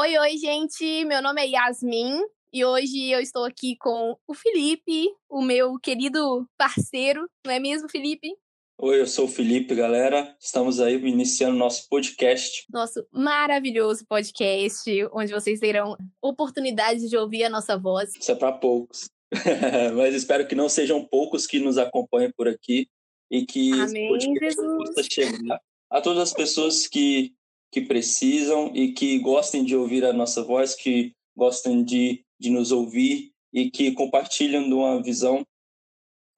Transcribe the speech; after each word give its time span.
Oi, 0.00 0.16
oi, 0.16 0.38
gente. 0.38 1.04
Meu 1.04 1.20
nome 1.20 1.42
é 1.42 1.48
Yasmin 1.48 2.22
e 2.50 2.64
hoje 2.64 3.10
eu 3.10 3.20
estou 3.20 3.44
aqui 3.44 3.76
com 3.76 4.16
o 4.26 4.32
Felipe, 4.32 5.14
o 5.28 5.42
meu 5.42 5.78
querido 5.78 6.48
parceiro, 6.56 7.28
não 7.44 7.52
é 7.52 7.60
mesmo, 7.60 7.86
Felipe? 7.86 8.34
Oi, 8.78 8.98
eu 8.98 9.06
sou 9.06 9.26
o 9.26 9.28
Felipe, 9.28 9.74
galera. 9.74 10.34
Estamos 10.40 10.80
aí 10.80 10.94
iniciando 10.94 11.58
nosso 11.58 11.86
podcast. 11.86 12.64
Nosso 12.72 13.06
maravilhoso 13.12 14.06
podcast, 14.08 14.90
onde 15.12 15.34
vocês 15.34 15.60
terão 15.60 15.98
oportunidade 16.22 17.06
de 17.06 17.18
ouvir 17.18 17.44
a 17.44 17.50
nossa 17.50 17.76
voz. 17.76 18.16
Isso 18.16 18.32
é 18.32 18.34
para 18.34 18.52
poucos. 18.52 19.10
Mas 19.94 20.14
espero 20.14 20.48
que 20.48 20.54
não 20.54 20.70
sejam 20.70 21.04
poucos 21.04 21.46
que 21.46 21.58
nos 21.58 21.76
acompanhem 21.76 22.32
por 22.34 22.48
aqui 22.48 22.88
e 23.30 23.44
que 23.44 23.70
Amém, 23.74 23.84
esse 23.84 24.08
podcast 24.08 24.62
Jesus. 24.62 24.78
possa 24.78 25.02
chegar 25.02 25.60
a 25.90 26.00
todas 26.00 26.22
as 26.22 26.32
pessoas 26.32 26.86
que 26.86 27.34
que 27.70 27.80
precisam 27.80 28.72
e 28.74 28.92
que 28.92 29.18
gostem 29.18 29.64
de 29.64 29.76
ouvir 29.76 30.04
a 30.04 30.12
nossa 30.12 30.42
voz, 30.42 30.74
que 30.74 31.14
gostem 31.36 31.84
de, 31.84 32.24
de 32.38 32.50
nos 32.50 32.72
ouvir 32.72 33.32
e 33.52 33.70
que 33.70 33.92
compartilham 33.92 34.68
de 34.68 34.74
uma 34.74 35.02
visão 35.02 35.46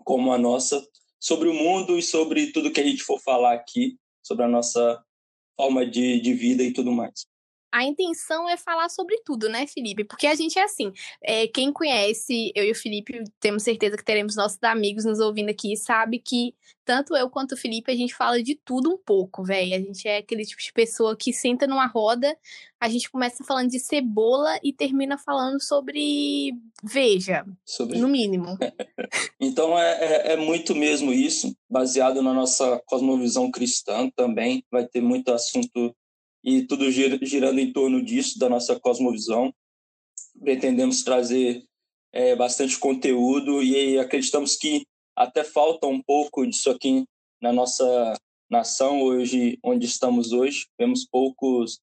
como 0.04 0.32
a 0.32 0.38
nossa 0.38 0.84
sobre 1.20 1.48
o 1.48 1.54
mundo 1.54 1.96
e 1.96 2.02
sobre 2.02 2.52
tudo 2.52 2.70
que 2.72 2.80
a 2.80 2.84
gente 2.84 3.02
for 3.02 3.20
falar 3.20 3.54
aqui, 3.54 3.96
sobre 4.22 4.44
a 4.44 4.48
nossa 4.48 5.02
forma 5.56 5.86
de, 5.86 6.20
de 6.20 6.34
vida 6.34 6.62
e 6.62 6.72
tudo 6.72 6.90
mais 6.90 7.31
a 7.72 7.84
intenção 7.84 8.48
é 8.48 8.56
falar 8.56 8.90
sobre 8.90 9.18
tudo, 9.24 9.48
né, 9.48 9.66
Felipe? 9.66 10.04
Porque 10.04 10.26
a 10.26 10.34
gente 10.34 10.58
é 10.58 10.64
assim. 10.64 10.92
É, 11.22 11.48
quem 11.48 11.72
conhece, 11.72 12.52
eu 12.54 12.64
e 12.64 12.70
o 12.70 12.74
Felipe, 12.74 13.24
temos 13.40 13.62
certeza 13.62 13.96
que 13.96 14.04
teremos 14.04 14.36
nossos 14.36 14.62
amigos 14.62 15.06
nos 15.06 15.18
ouvindo 15.18 15.48
aqui, 15.48 15.74
sabe 15.76 16.18
que 16.18 16.54
tanto 16.84 17.16
eu 17.16 17.30
quanto 17.30 17.52
o 17.52 17.56
Felipe, 17.56 17.90
a 17.90 17.96
gente 17.96 18.14
fala 18.14 18.42
de 18.42 18.54
tudo 18.56 18.90
um 18.90 18.98
pouco, 18.98 19.42
velho. 19.42 19.74
A 19.74 19.78
gente 19.78 20.06
é 20.06 20.18
aquele 20.18 20.44
tipo 20.44 20.60
de 20.60 20.72
pessoa 20.72 21.16
que 21.16 21.32
senta 21.32 21.66
numa 21.66 21.86
roda, 21.86 22.36
a 22.80 22.88
gente 22.88 23.10
começa 23.10 23.44
falando 23.44 23.70
de 23.70 23.78
cebola 23.78 24.58
e 24.62 24.72
termina 24.72 25.16
falando 25.16 25.62
sobre 25.62 26.52
veja, 26.82 27.46
sobre... 27.64 27.98
no 27.98 28.08
mínimo. 28.08 28.58
então 29.40 29.78
é, 29.78 29.92
é, 29.92 30.32
é 30.32 30.36
muito 30.36 30.74
mesmo 30.74 31.12
isso, 31.12 31.56
baseado 31.70 32.20
na 32.20 32.34
nossa 32.34 32.82
cosmovisão 32.86 33.50
cristã 33.50 34.10
também. 34.14 34.64
Vai 34.70 34.86
ter 34.86 35.00
muito 35.00 35.32
assunto 35.32 35.94
e 36.44 36.62
tudo 36.66 36.90
girando 36.90 37.58
em 37.58 37.72
torno 37.72 38.02
disso, 38.02 38.38
da 38.38 38.48
nossa 38.48 38.78
cosmovisão. 38.78 39.54
Pretendemos 40.40 41.02
trazer 41.02 41.64
é, 42.12 42.34
bastante 42.34 42.78
conteúdo 42.78 43.62
e 43.62 43.98
acreditamos 43.98 44.56
que 44.56 44.84
até 45.16 45.44
falta 45.44 45.86
um 45.86 46.02
pouco 46.02 46.46
disso 46.46 46.70
aqui 46.70 47.04
na 47.40 47.52
nossa 47.52 48.14
nação 48.50 49.02
hoje, 49.02 49.58
onde 49.64 49.86
estamos 49.86 50.32
hoje. 50.32 50.66
Vemos 50.78 51.06
poucos, 51.06 51.80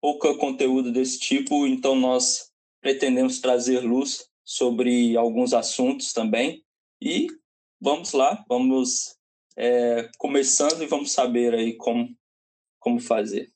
pouco 0.00 0.36
conteúdo 0.38 0.92
desse 0.92 1.18
tipo, 1.18 1.66
então 1.66 1.94
nós 1.94 2.50
pretendemos 2.80 3.40
trazer 3.40 3.80
luz 3.80 4.26
sobre 4.44 5.16
alguns 5.16 5.52
assuntos 5.52 6.12
também. 6.12 6.64
E 7.02 7.26
vamos 7.80 8.12
lá, 8.12 8.44
vamos 8.48 9.16
é, 9.56 10.08
começando 10.18 10.82
e 10.82 10.86
vamos 10.86 11.12
saber 11.12 11.54
aí 11.54 11.76
como, 11.76 12.08
como 12.80 13.00
fazer. 13.00 13.52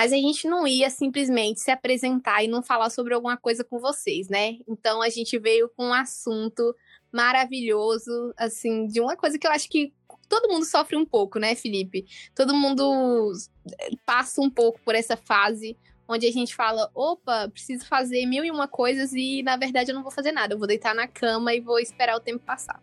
Mas 0.00 0.14
a 0.14 0.16
gente 0.16 0.48
não 0.48 0.66
ia 0.66 0.88
simplesmente 0.88 1.60
se 1.60 1.70
apresentar 1.70 2.42
e 2.42 2.48
não 2.48 2.62
falar 2.62 2.88
sobre 2.88 3.12
alguma 3.12 3.36
coisa 3.36 3.62
com 3.62 3.78
vocês, 3.78 4.30
né? 4.30 4.56
Então 4.66 5.02
a 5.02 5.10
gente 5.10 5.38
veio 5.38 5.68
com 5.76 5.88
um 5.88 5.92
assunto 5.92 6.74
maravilhoso, 7.12 8.32
assim, 8.34 8.86
de 8.86 8.98
uma 8.98 9.14
coisa 9.14 9.38
que 9.38 9.46
eu 9.46 9.50
acho 9.50 9.68
que 9.68 9.92
todo 10.26 10.48
mundo 10.48 10.64
sofre 10.64 10.96
um 10.96 11.04
pouco, 11.04 11.38
né, 11.38 11.54
Felipe? 11.54 12.06
Todo 12.34 12.54
mundo 12.54 13.30
eh, 13.78 13.90
passa 14.06 14.40
um 14.40 14.48
pouco 14.48 14.80
por 14.86 14.94
essa 14.94 15.18
fase 15.18 15.76
onde 16.08 16.26
a 16.26 16.32
gente 16.32 16.54
fala, 16.54 16.90
opa, 16.94 17.50
preciso 17.50 17.84
fazer 17.84 18.24
mil 18.24 18.42
e 18.42 18.50
uma 18.50 18.66
coisas 18.66 19.12
e 19.12 19.42
na 19.42 19.58
verdade 19.58 19.90
eu 19.90 19.94
não 19.94 20.02
vou 20.02 20.10
fazer 20.10 20.32
nada, 20.32 20.54
eu 20.54 20.58
vou 20.58 20.66
deitar 20.66 20.94
na 20.94 21.06
cama 21.06 21.52
e 21.52 21.60
vou 21.60 21.78
esperar 21.78 22.16
o 22.16 22.20
tempo 22.20 22.42
passar. 22.42 22.80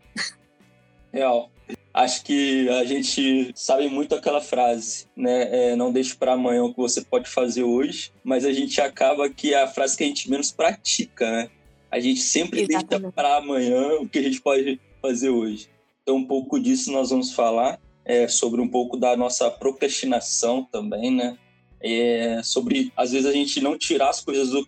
Real. 1.11 1.49
Acho 1.97 2.23
que 2.23 2.69
a 2.69 2.83
gente 2.85 3.51
sabe 3.55 3.89
muito 3.89 4.13
aquela 4.13 4.39
frase, 4.39 5.07
né? 5.15 5.71
É, 5.71 5.75
não 5.75 5.91
deixe 5.91 6.15
para 6.15 6.33
amanhã 6.33 6.63
o 6.63 6.71
que 6.71 6.79
você 6.79 7.01
pode 7.01 7.27
fazer 7.27 7.63
hoje, 7.63 8.11
mas 8.23 8.45
a 8.45 8.53
gente 8.53 8.79
acaba 8.79 9.27
que 9.31 9.51
é 9.51 9.63
a 9.63 9.67
frase 9.67 9.97
que 9.97 10.03
a 10.03 10.05
gente 10.05 10.29
menos 10.29 10.51
pratica, 10.51 11.31
né? 11.31 11.49
A 11.89 11.99
gente 11.99 12.19
sempre 12.19 12.61
Exatamente. 12.61 12.87
deixa 13.01 13.11
para 13.13 13.37
amanhã 13.37 13.95
o 13.99 14.07
que 14.07 14.19
a 14.19 14.21
gente 14.21 14.39
pode 14.39 14.79
fazer 15.01 15.29
hoje. 15.29 15.69
Então, 16.03 16.17
um 16.17 16.23
pouco 16.23 16.59
disso 16.59 16.91
nós 16.91 17.09
vamos 17.09 17.33
falar, 17.33 17.79
é, 18.05 18.27
sobre 18.27 18.61
um 18.61 18.67
pouco 18.67 18.95
da 18.95 19.17
nossa 19.17 19.49
procrastinação 19.49 20.67
também, 20.71 21.09
né? 21.09 21.35
É, 21.81 22.41
sobre, 22.43 22.93
às 22.95 23.11
vezes, 23.11 23.25
a 23.25 23.33
gente 23.33 23.59
não 23.59 23.75
tirar 23.75 24.09
as 24.09 24.21
coisas 24.21 24.51
do, 24.51 24.63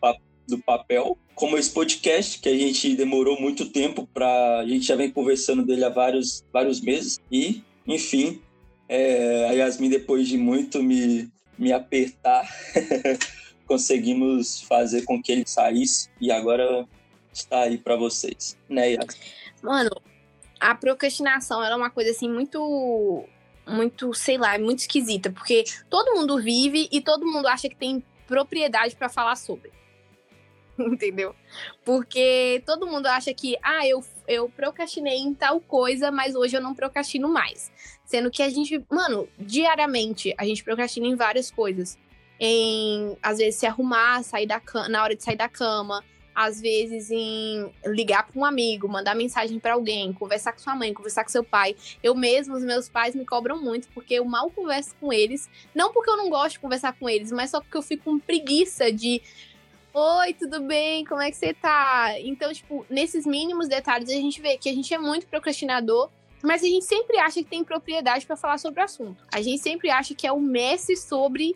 do 0.50 0.58
papel, 0.58 1.18
como 1.36 1.58
esse 1.58 1.72
podcast, 1.72 2.40
que 2.40 2.50
a 2.50 2.58
gente 2.58 2.96
demorou 2.96 3.40
muito 3.40 3.70
tempo 3.70 4.08
para. 4.14 4.60
A 4.60 4.68
gente 4.68 4.86
já 4.86 4.96
vem 4.96 5.10
conversando 5.10 5.66
dele 5.66 5.86
há 5.86 5.90
vários, 5.90 6.44
vários 6.52 6.82
meses. 6.82 7.20
E, 7.32 7.64
enfim, 7.88 8.42
é, 8.88 9.48
a 9.50 9.52
Yasmin, 9.54 9.90
depois 9.90 10.28
de 10.28 10.38
muito 10.38 10.84
me, 10.84 11.32
me 11.58 11.72
apertar, 11.72 12.46
conseguimos 13.66 14.62
fazer 14.62 15.04
com 15.04 15.22
que 15.22 15.32
ele 15.32 15.44
saísse. 15.46 16.10
E 16.20 16.32
agora 16.32 16.88
está 17.32 17.62
aí 17.62 17.78
para 17.78 17.96
vocês, 17.96 18.58
né, 18.68 18.94
Yasmin? 18.94 19.22
Mano, 19.62 19.92
a 20.60 20.76
procrastinação 20.76 21.64
era 21.64 21.76
é 21.76 21.78
uma 21.78 21.90
coisa 21.90 22.12
assim 22.12 22.30
muito. 22.30 23.26
Muito, 23.68 24.16
sei 24.16 24.36
lá, 24.36 24.58
muito 24.58 24.80
esquisita, 24.80 25.32
porque 25.32 25.64
todo 25.92 26.16
mundo 26.16 26.42
vive 26.42 26.90
e 26.92 27.02
todo 27.02 27.24
mundo 27.24 27.48
acha 27.48 27.70
que 27.70 27.76
tem 27.76 28.04
propriedade 28.26 28.96
para 28.96 29.10
falar 29.10 29.36
sobre. 29.36 29.72
entendeu? 30.88 31.36
Porque 31.84 32.64
todo 32.66 32.88
mundo 32.88 33.08
acha 33.08 33.34
que, 33.34 33.58
ah, 33.62 33.86
eu, 33.86 34.04
eu 34.28 34.50
procrastinei 34.50 35.18
em 35.18 35.34
tal 35.34 35.60
coisa, 35.60 36.12
mas 36.12 36.36
hoje 36.36 36.56
eu 36.56 36.62
não 36.62 36.74
procrastino 36.74 37.28
mais. 37.28 37.72
Sendo 38.06 38.32
que 38.32 38.42
a 38.42 38.50
gente, 38.50 38.84
mano, 38.90 39.28
diariamente 39.38 40.34
a 40.38 40.46
gente 40.46 40.64
procrastina 40.64 41.08
em 41.08 41.16
várias 41.16 41.52
coisas. 41.52 41.98
Em, 42.40 43.18
às 43.22 43.38
vezes, 43.38 43.60
se 43.60 43.66
arrumar, 43.66 44.24
sair 44.24 44.48
da 44.48 44.62
na 44.88 45.04
hora 45.04 45.14
de 45.14 45.22
sair 45.22 45.36
da 45.36 45.50
cama, 45.50 46.02
às 46.40 46.62
vezes 46.62 47.12
em 47.12 47.70
ligar 47.86 48.26
para 48.26 48.40
um 48.40 48.46
amigo, 48.46 48.88
mandar 48.88 49.14
mensagem 49.14 49.60
para 49.60 49.74
alguém, 49.74 50.14
conversar 50.14 50.54
com 50.54 50.60
sua 50.60 50.74
mãe, 50.74 50.94
conversar 50.94 51.26
com 51.26 51.30
seu 51.30 51.44
pai. 51.44 51.76
Eu 52.02 52.16
mesmo, 52.16 52.56
os 52.56 52.64
meus 52.64 52.88
pais 52.88 53.14
me 53.14 53.26
cobram 53.26 53.62
muito 53.62 53.90
porque 53.90 54.14
eu 54.14 54.24
mal 54.24 54.50
converso 54.50 54.96
com 55.02 55.12
eles, 55.12 55.50
não 55.76 55.92
porque 55.92 56.10
eu 56.10 56.16
não 56.16 56.30
gosto 56.30 56.54
de 56.54 56.60
conversar 56.60 56.94
com 56.94 57.10
eles, 57.10 57.30
mas 57.30 57.50
só 57.50 57.60
porque 57.60 57.76
eu 57.76 57.82
fico 57.82 58.06
com 58.06 58.18
preguiça 58.18 58.90
de 58.90 59.22
Oi, 59.92 60.34
tudo 60.34 60.62
bem? 60.62 61.04
Como 61.04 61.22
é 61.22 61.32
que 61.32 61.38
você 61.38 61.52
tá? 61.54 62.14
Então, 62.20 62.54
tipo, 62.54 62.86
nesses 62.90 63.26
mínimos 63.26 63.68
detalhes 63.68 64.10
a 64.10 64.14
gente 64.14 64.40
vê 64.40 64.56
que 64.56 64.70
a 64.70 64.74
gente 64.74 64.94
é 64.94 65.00
muito 65.00 65.26
procrastinador, 65.26 66.10
mas 66.44 66.62
a 66.64 66.68
gente 66.68 66.86
sempre 66.86 67.18
acha 67.18 67.42
que 67.44 67.50
tem 67.50 67.64
propriedade 67.64 68.26
para 68.26 68.38
falar 68.38 68.60
sobre 68.60 68.82
o 68.82 68.84
assunto. 68.84 69.24
A 69.34 69.42
gente 69.42 69.62
sempre 69.62 69.90
acha 69.90 70.14
que 70.14 70.28
é 70.28 70.32
o 70.32 70.40
mestre 70.40 70.96
sobre 70.96 71.56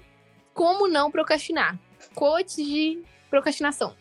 como 0.52 0.88
não 0.88 1.12
procrastinar. 1.12 1.80
Coach 2.16 2.56
de 2.56 3.04
procrastinação. 3.30 3.96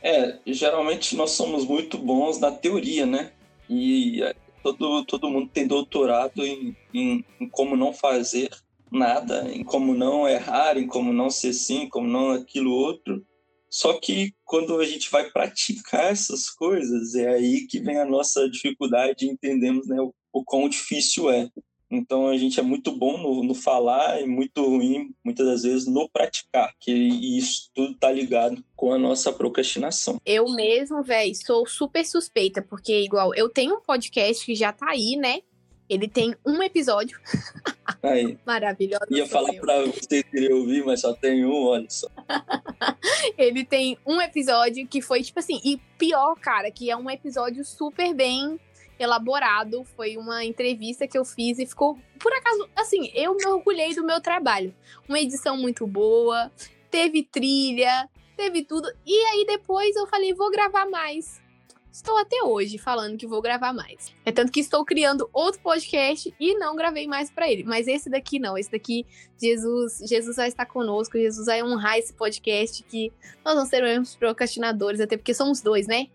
É, 0.00 0.38
geralmente 0.46 1.16
nós 1.16 1.32
somos 1.32 1.64
muito 1.64 1.98
bons 1.98 2.38
na 2.38 2.52
teoria, 2.52 3.04
né? 3.04 3.32
E 3.68 4.22
é, 4.22 4.34
todo, 4.62 5.04
todo 5.04 5.28
mundo 5.28 5.50
tem 5.52 5.66
doutorado 5.66 6.46
em, 6.46 6.76
em, 6.94 7.24
em 7.40 7.48
como 7.48 7.76
não 7.76 7.92
fazer 7.92 8.48
nada, 8.90 9.50
em 9.52 9.64
como 9.64 9.92
não 9.92 10.28
errar, 10.28 10.78
em 10.78 10.86
como 10.86 11.12
não 11.12 11.28
ser 11.28 11.52
sim, 11.52 11.88
como 11.88 12.06
não 12.06 12.30
aquilo 12.30 12.70
outro. 12.70 13.26
Só 13.70 13.94
que 13.94 14.32
quando 14.44 14.78
a 14.78 14.84
gente 14.84 15.10
vai 15.10 15.30
praticar 15.30 16.12
essas 16.12 16.48
coisas, 16.50 17.14
é 17.14 17.28
aí 17.28 17.66
que 17.66 17.80
vem 17.80 17.98
a 17.98 18.06
nossa 18.06 18.48
dificuldade 18.48 19.26
e 19.26 19.30
entendemos 19.30 19.86
né, 19.88 20.00
o, 20.00 20.14
o 20.32 20.44
quão 20.44 20.68
difícil 20.68 21.30
é. 21.30 21.48
Então 21.90 22.28
a 22.28 22.36
gente 22.36 22.58
é 22.58 22.62
muito 22.62 22.90
bom 22.90 23.16
no, 23.16 23.44
no, 23.44 23.54
falar 23.54 24.20
e 24.20 24.26
muito 24.26 24.64
ruim, 24.64 25.14
muitas 25.24 25.46
das 25.46 25.62
vezes, 25.62 25.86
no 25.86 26.08
praticar, 26.08 26.74
que 26.80 26.92
isso 26.92 27.70
tudo 27.74 27.96
tá 27.96 28.10
ligado 28.10 28.62
com 28.74 28.92
a 28.92 28.98
nossa 28.98 29.32
procrastinação. 29.32 30.20
Eu 30.26 30.48
mesmo, 30.52 31.02
velho, 31.02 31.34
sou 31.34 31.66
super 31.66 32.04
suspeita, 32.04 32.60
porque 32.60 33.00
igual 33.00 33.34
eu 33.34 33.48
tenho 33.48 33.76
um 33.76 33.80
podcast 33.80 34.44
que 34.44 34.54
já 34.54 34.72
tá 34.72 34.90
aí, 34.90 35.16
né? 35.16 35.40
Ele 35.88 36.08
tem 36.08 36.34
um 36.44 36.62
episódio. 36.62 37.18
Aí. 38.02 38.36
Maravilhoso. 38.44 39.06
Ia 39.10 39.26
falar 39.26 39.54
eu. 39.54 39.60
pra 39.60 39.82
você 39.82 40.22
querer 40.22 40.52
ouvir, 40.52 40.84
mas 40.84 41.00
só 41.00 41.12
tem 41.12 41.44
um, 41.44 41.66
olha 41.66 41.88
só. 41.88 42.08
ele 43.38 43.64
tem 43.64 43.96
um 44.04 44.20
episódio 44.20 44.86
que 44.86 45.00
foi, 45.00 45.22
tipo 45.22 45.38
assim, 45.38 45.60
e 45.64 45.80
pior, 45.96 46.34
cara, 46.36 46.70
que 46.70 46.90
é 46.90 46.96
um 46.96 47.08
episódio 47.08 47.64
super 47.64 48.12
bem 48.12 48.58
elaborado. 48.98 49.84
Foi 49.96 50.16
uma 50.16 50.44
entrevista 50.44 51.06
que 51.06 51.16
eu 51.16 51.24
fiz 51.24 51.58
e 51.58 51.66
ficou, 51.66 51.98
por 52.18 52.32
acaso, 52.32 52.68
assim, 52.74 53.10
eu 53.14 53.34
me 53.34 53.46
orgulhei 53.46 53.94
do 53.94 54.04
meu 54.04 54.20
trabalho. 54.20 54.74
Uma 55.08 55.20
edição 55.20 55.56
muito 55.56 55.86
boa, 55.86 56.50
teve 56.90 57.22
trilha, 57.22 58.08
teve 58.36 58.64
tudo. 58.64 58.88
E 59.06 59.14
aí 59.26 59.44
depois 59.46 59.94
eu 59.94 60.06
falei, 60.06 60.34
vou 60.34 60.50
gravar 60.50 60.86
mais. 60.86 61.40
Estou 61.96 62.18
até 62.18 62.42
hoje 62.42 62.76
falando 62.76 63.16
que 63.16 63.26
vou 63.26 63.40
gravar 63.40 63.72
mais. 63.72 64.12
É 64.24 64.30
tanto 64.30 64.52
que 64.52 64.60
estou 64.60 64.84
criando 64.84 65.28
outro 65.32 65.60
podcast 65.60 66.32
e 66.38 66.54
não 66.58 66.76
gravei 66.76 67.06
mais 67.06 67.30
para 67.30 67.50
ele. 67.50 67.64
Mas 67.64 67.88
esse 67.88 68.10
daqui 68.10 68.38
não, 68.38 68.56
esse 68.58 68.70
daqui 68.70 69.06
Jesus, 69.40 70.00
Jesus 70.06 70.36
vai 70.36 70.48
estar 70.48 70.66
conosco, 70.66 71.16
Jesus 71.16 71.46
vai 71.46 71.62
honrar 71.62 71.98
esse 71.98 72.12
podcast 72.12 72.82
que 72.82 73.10
nós 73.42 73.56
não 73.56 73.64
seremos 73.64 74.14
procrastinadores, 74.14 75.00
até 75.00 75.16
porque 75.16 75.32
somos 75.32 75.62
dois, 75.62 75.86
né? 75.86 76.08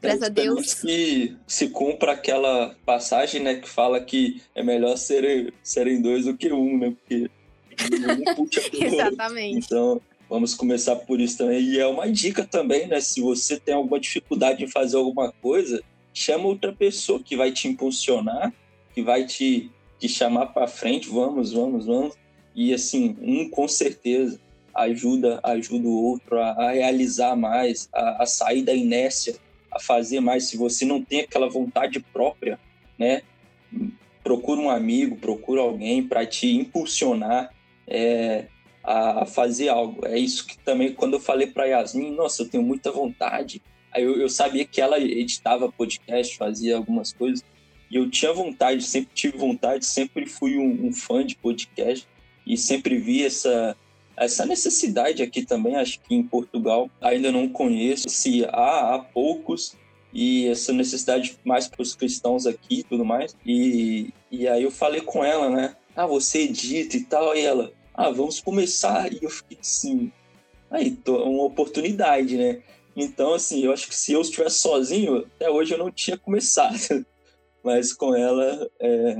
Graças 0.00 0.22
a 0.22 0.28
Deus. 0.28 0.74
que 0.74 1.36
se 1.46 1.68
cumpra 1.68 2.12
aquela 2.12 2.76
passagem, 2.84 3.42
né, 3.42 3.54
que 3.54 3.68
fala 3.68 4.00
que 4.00 4.42
é 4.54 4.62
melhor 4.62 4.96
serem, 4.96 5.50
serem 5.62 6.00
dois 6.00 6.26
do 6.26 6.36
que 6.36 6.52
um, 6.52 6.78
né? 6.78 6.90
Porque 6.90 7.30
um 8.38 8.84
Exatamente. 8.84 9.66
Então, 9.66 10.00
Vamos 10.28 10.54
começar 10.54 10.96
por 10.96 11.20
isso 11.20 11.38
também. 11.38 11.60
E 11.60 11.78
é 11.78 11.86
uma 11.86 12.10
dica 12.10 12.44
também, 12.44 12.86
né? 12.86 13.00
Se 13.00 13.20
você 13.20 13.58
tem 13.58 13.74
alguma 13.74 14.00
dificuldade 14.00 14.64
em 14.64 14.68
fazer 14.68 14.96
alguma 14.96 15.30
coisa, 15.32 15.82
chama 16.12 16.46
outra 16.46 16.72
pessoa 16.72 17.20
que 17.22 17.36
vai 17.36 17.52
te 17.52 17.68
impulsionar, 17.68 18.52
que 18.94 19.02
vai 19.02 19.26
te, 19.26 19.70
te 19.98 20.08
chamar 20.08 20.46
para 20.46 20.66
frente. 20.66 21.08
Vamos, 21.08 21.52
vamos, 21.52 21.86
vamos. 21.86 22.14
E 22.54 22.72
assim, 22.72 23.16
um 23.20 23.50
com 23.50 23.68
certeza 23.68 24.40
ajuda, 24.74 25.40
ajuda 25.42 25.86
o 25.86 26.04
outro 26.04 26.40
a, 26.40 26.50
a 26.50 26.72
realizar 26.72 27.36
mais, 27.36 27.88
a, 27.92 28.22
a, 28.22 28.26
sair 28.26 28.62
da 28.62 28.74
inércia, 28.74 29.36
a 29.70 29.78
fazer 29.78 30.20
mais. 30.20 30.44
Se 30.44 30.56
você 30.56 30.84
não 30.84 31.02
tem 31.02 31.20
aquela 31.20 31.48
vontade 31.48 32.00
própria, 32.00 32.58
né? 32.98 33.22
Procura 34.22 34.60
um 34.60 34.70
amigo, 34.70 35.16
procura 35.16 35.60
alguém 35.60 36.02
para 36.02 36.24
te 36.24 36.50
impulsionar. 36.56 37.52
É, 37.86 38.46
a 38.84 39.24
fazer 39.24 39.68
algo. 39.68 40.06
É 40.06 40.18
isso 40.18 40.46
que 40.46 40.58
também, 40.58 40.92
quando 40.92 41.14
eu 41.14 41.20
falei 41.20 41.46
para 41.46 41.64
Yasmin, 41.64 42.10
nossa, 42.10 42.42
eu 42.42 42.48
tenho 42.48 42.62
muita 42.62 42.92
vontade. 42.92 43.62
Aí 43.90 44.02
eu, 44.02 44.20
eu, 44.20 44.28
sabia 44.28 44.64
que 44.64 44.80
ela 44.80 44.98
editava 44.98 45.72
podcast, 45.72 46.36
fazia 46.36 46.76
algumas 46.76 47.12
coisas, 47.12 47.42
e 47.90 47.96
eu 47.96 48.10
tinha 48.10 48.32
vontade, 48.32 48.84
sempre 48.84 49.10
tive 49.14 49.38
vontade, 49.38 49.86
sempre 49.86 50.26
fui 50.26 50.58
um, 50.58 50.88
um 50.88 50.92
fã 50.92 51.24
de 51.24 51.36
podcast, 51.36 52.06
e 52.46 52.58
sempre 52.58 52.98
vi 52.98 53.24
essa, 53.24 53.76
essa 54.16 54.44
necessidade 54.44 55.22
aqui 55.22 55.46
também, 55.46 55.76
acho 55.76 56.00
que 56.00 56.14
em 56.14 56.22
Portugal 56.22 56.90
ainda 57.00 57.32
não 57.32 57.48
conheço, 57.48 58.08
se 58.08 58.44
há, 58.46 58.94
há 58.94 58.98
poucos, 58.98 59.76
e 60.12 60.46
essa 60.46 60.72
necessidade 60.72 61.38
mais 61.44 61.66
para 61.66 61.82
os 61.82 61.94
cristãos 61.96 62.46
aqui 62.46 62.80
e 62.80 62.82
tudo 62.84 63.04
mais. 63.04 63.36
E, 63.44 64.12
e 64.30 64.46
aí 64.46 64.62
eu 64.62 64.70
falei 64.70 65.00
com 65.00 65.24
ela, 65.24 65.50
né? 65.50 65.74
Ah, 65.96 66.06
você 66.06 66.42
edita 66.42 66.96
e 66.96 67.04
tal, 67.04 67.36
e 67.36 67.40
ela, 67.40 67.72
ah, 67.94 68.10
vamos 68.10 68.40
começar. 68.40 69.12
E 69.12 69.20
eu 69.22 69.30
fiquei 69.30 69.58
assim, 69.60 70.12
aí, 70.70 70.98
uma 71.06 71.44
oportunidade, 71.44 72.36
né? 72.36 72.62
Então, 72.96 73.34
assim, 73.34 73.64
eu 73.64 73.72
acho 73.72 73.88
que 73.88 73.94
se 73.94 74.12
eu 74.12 74.20
estivesse 74.20 74.60
sozinho, 74.60 75.26
até 75.36 75.48
hoje 75.48 75.72
eu 75.72 75.78
não 75.78 75.90
tinha 75.90 76.18
começado. 76.18 76.76
Mas 77.62 77.92
com 77.92 78.14
ela, 78.14 78.70
é, 78.80 79.16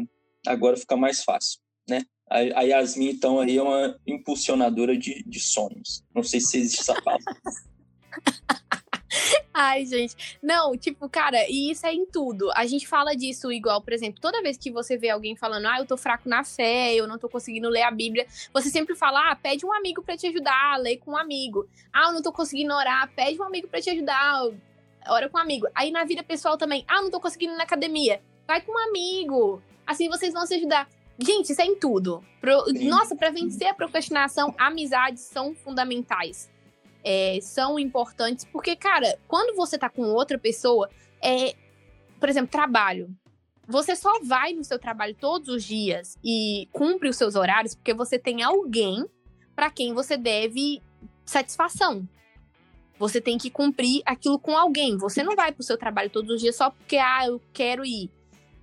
agora 0.47 0.77
fica 0.77 0.97
mais 0.97 1.25
fácil, 1.25 1.61
né? 1.89 2.05
A, 2.29 2.63
Yasmin, 2.63 3.11
então, 3.11 3.39
aí 3.39 3.57
é 3.57 3.63
uma 3.63 3.99
impulsionadora 4.07 4.97
de, 4.97 5.23
de 5.25 5.41
sonhos. 5.41 6.05
Não 6.15 6.23
sei 6.23 6.41
se 6.41 6.59
existe 6.59 6.81
essa 6.81 7.01
palavra. 7.01 7.25
Ai, 9.57 9.87
gente. 9.87 10.37
Não, 10.43 10.77
tipo, 10.77 11.09
cara, 11.09 11.49
e 11.49 11.71
isso 11.71 11.87
é 11.87 11.95
em 11.95 12.05
tudo. 12.05 12.51
A 12.57 12.67
gente 12.67 12.89
fala 12.89 13.15
disso 13.15 13.53
igual, 13.53 13.81
por 13.81 13.93
exemplo, 13.93 14.21
toda 14.21 14.43
vez 14.43 14.57
que 14.57 14.69
você 14.69 14.97
vê 14.97 15.11
alguém 15.11 15.37
falando, 15.37 15.67
ah, 15.67 15.79
eu 15.79 15.87
tô 15.87 15.97
fraco 15.97 16.29
na 16.29 16.43
fé, 16.43 16.93
eu 16.93 17.07
não 17.07 17.19
tô 17.19 17.29
conseguindo 17.29 17.69
ler 17.69 17.83
a 17.83 17.91
Bíblia, 17.93 18.27
você 18.53 18.69
sempre 18.69 18.97
fala, 18.97 19.31
ah, 19.31 19.37
pede 19.37 19.65
um 19.65 19.73
amigo 19.73 20.03
para 20.03 20.17
te 20.17 20.27
ajudar, 20.27 20.77
lê 20.81 20.97
com 20.97 21.13
um 21.13 21.17
amigo. 21.17 21.69
Ah, 21.93 22.09
eu 22.09 22.15
não 22.15 22.21
tô 22.21 22.33
conseguindo 22.33 22.75
orar, 22.75 23.09
pede 23.15 23.41
um 23.41 23.45
amigo 23.45 23.69
para 23.69 23.81
te 23.81 23.91
ajudar, 23.91 24.43
ora 25.07 25.29
com 25.29 25.39
um 25.39 25.41
amigo. 25.41 25.69
Aí 25.73 25.93
na 25.93 26.03
vida 26.03 26.25
pessoal 26.25 26.59
também, 26.59 26.85
ah, 26.89 27.01
não 27.01 27.11
tô 27.11 27.21
conseguindo 27.21 27.53
ir 27.55 27.57
na 27.57 27.63
academia, 27.63 28.21
vai 28.49 28.61
com 28.61 28.73
um 28.73 28.89
amigo. 28.89 29.63
Assim 29.87 30.09
vocês 30.09 30.35
vão 30.35 30.45
se 30.47 30.55
ajudar. 30.55 30.89
Gente, 31.17 31.53
isso 31.53 31.63
é 31.63 31.65
em 31.65 31.77
tudo. 31.77 32.25
Pro... 32.41 32.65
Nossa, 32.83 33.15
para 33.15 33.31
vencer 33.31 33.69
a 33.69 33.75
procrastinação, 33.75 34.53
amizades 34.59 35.23
são 35.23 35.55
fundamentais 35.55 36.53
é, 37.05 37.39
são 37.43 37.79
importantes, 37.79 38.45
porque, 38.47 38.75
cara, 38.75 39.19
quando 39.29 39.55
você 39.55 39.77
tá 39.79 39.91
com 39.91 40.03
outra 40.03 40.39
pessoa, 40.39 40.89
é, 41.23 41.55
por 42.19 42.29
exemplo, 42.29 42.51
trabalho. 42.51 43.15
Você 43.67 43.97
só 43.97 44.21
vai 44.23 44.53
no 44.53 44.65
seu 44.65 44.79
trabalho 44.79 45.15
todos 45.15 45.49
os 45.49 45.65
dias 45.65 46.19
e 46.23 46.69
cumpre 46.73 47.09
os 47.09 47.17
seus 47.17 47.35
horários 47.35 47.75
porque 47.75 47.95
você 47.95 48.19
tem 48.19 48.43
alguém 48.43 49.07
para 49.55 49.71
quem 49.71 49.95
você 49.95 50.17
deve 50.17 50.83
satisfação. 51.25 52.07
Você 52.99 53.21
tem 53.21 53.39
que 53.39 53.51
cumprir 53.51 54.03
aquilo 54.05 54.39
com 54.39 54.57
alguém. 54.57 54.97
Você 54.99 55.23
não 55.23 55.35
vai 55.35 55.51
pro 55.51 55.63
seu 55.63 55.79
trabalho 55.79 56.11
todos 56.11 56.31
os 56.31 56.41
dias 56.41 56.57
só 56.57 56.71
porque, 56.71 56.97
ah, 56.97 57.27
eu 57.27 57.41
quero 57.53 57.85
ir. 57.85 58.11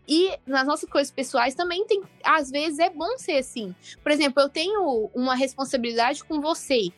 E 0.08 0.38
nas 0.46 0.66
nossas 0.66 0.90
coisas 0.90 1.12
pessoais 1.12 1.56
também 1.56 1.86
tem, 1.86 2.02
às 2.24 2.50
vezes 2.50 2.80
é 2.80 2.90
bom 2.90 3.18
ser 3.18 3.38
assim. 3.38 3.76
Por 4.04 4.12
exemplo, 4.12 4.42
eu 4.42 4.50
tenho 4.50 5.10
uma 5.14 5.36
responsabilidade 5.36 6.24
com 6.24 6.42
você. 6.42 6.92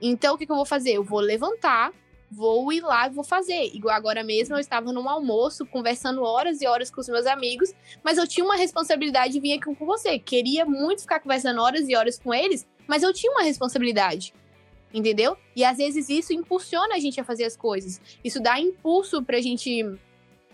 Então, 0.00 0.34
o 0.34 0.38
que, 0.38 0.46
que 0.46 0.52
eu 0.52 0.56
vou 0.56 0.66
fazer? 0.66 0.92
Eu 0.92 1.04
vou 1.04 1.20
levantar, 1.20 1.92
vou 2.30 2.72
ir 2.72 2.80
lá 2.80 3.06
e 3.06 3.10
vou 3.10 3.24
fazer. 3.24 3.70
Igual 3.74 3.94
agora 3.94 4.22
mesmo, 4.22 4.54
eu 4.54 4.60
estava 4.60 4.92
num 4.92 5.08
almoço, 5.08 5.64
conversando 5.66 6.22
horas 6.22 6.60
e 6.60 6.66
horas 6.66 6.90
com 6.90 7.00
os 7.00 7.08
meus 7.08 7.26
amigos, 7.26 7.72
mas 8.02 8.18
eu 8.18 8.26
tinha 8.26 8.44
uma 8.44 8.56
responsabilidade 8.56 9.32
de 9.32 9.40
vir 9.40 9.54
aqui 9.54 9.74
com 9.74 9.86
você. 9.86 10.18
Queria 10.18 10.64
muito 10.64 11.02
ficar 11.02 11.20
conversando 11.20 11.60
horas 11.60 11.88
e 11.88 11.96
horas 11.96 12.18
com 12.18 12.34
eles, 12.34 12.66
mas 12.86 13.02
eu 13.02 13.12
tinha 13.12 13.32
uma 13.32 13.42
responsabilidade. 13.42 14.34
Entendeu? 14.92 15.36
E 15.54 15.64
às 15.64 15.78
vezes 15.78 16.08
isso 16.08 16.32
impulsiona 16.32 16.94
a 16.94 16.98
gente 16.98 17.20
a 17.20 17.24
fazer 17.24 17.44
as 17.44 17.56
coisas. 17.56 18.00
Isso 18.24 18.40
dá 18.40 18.58
impulso 18.58 19.22
pra 19.22 19.40
gente 19.40 19.84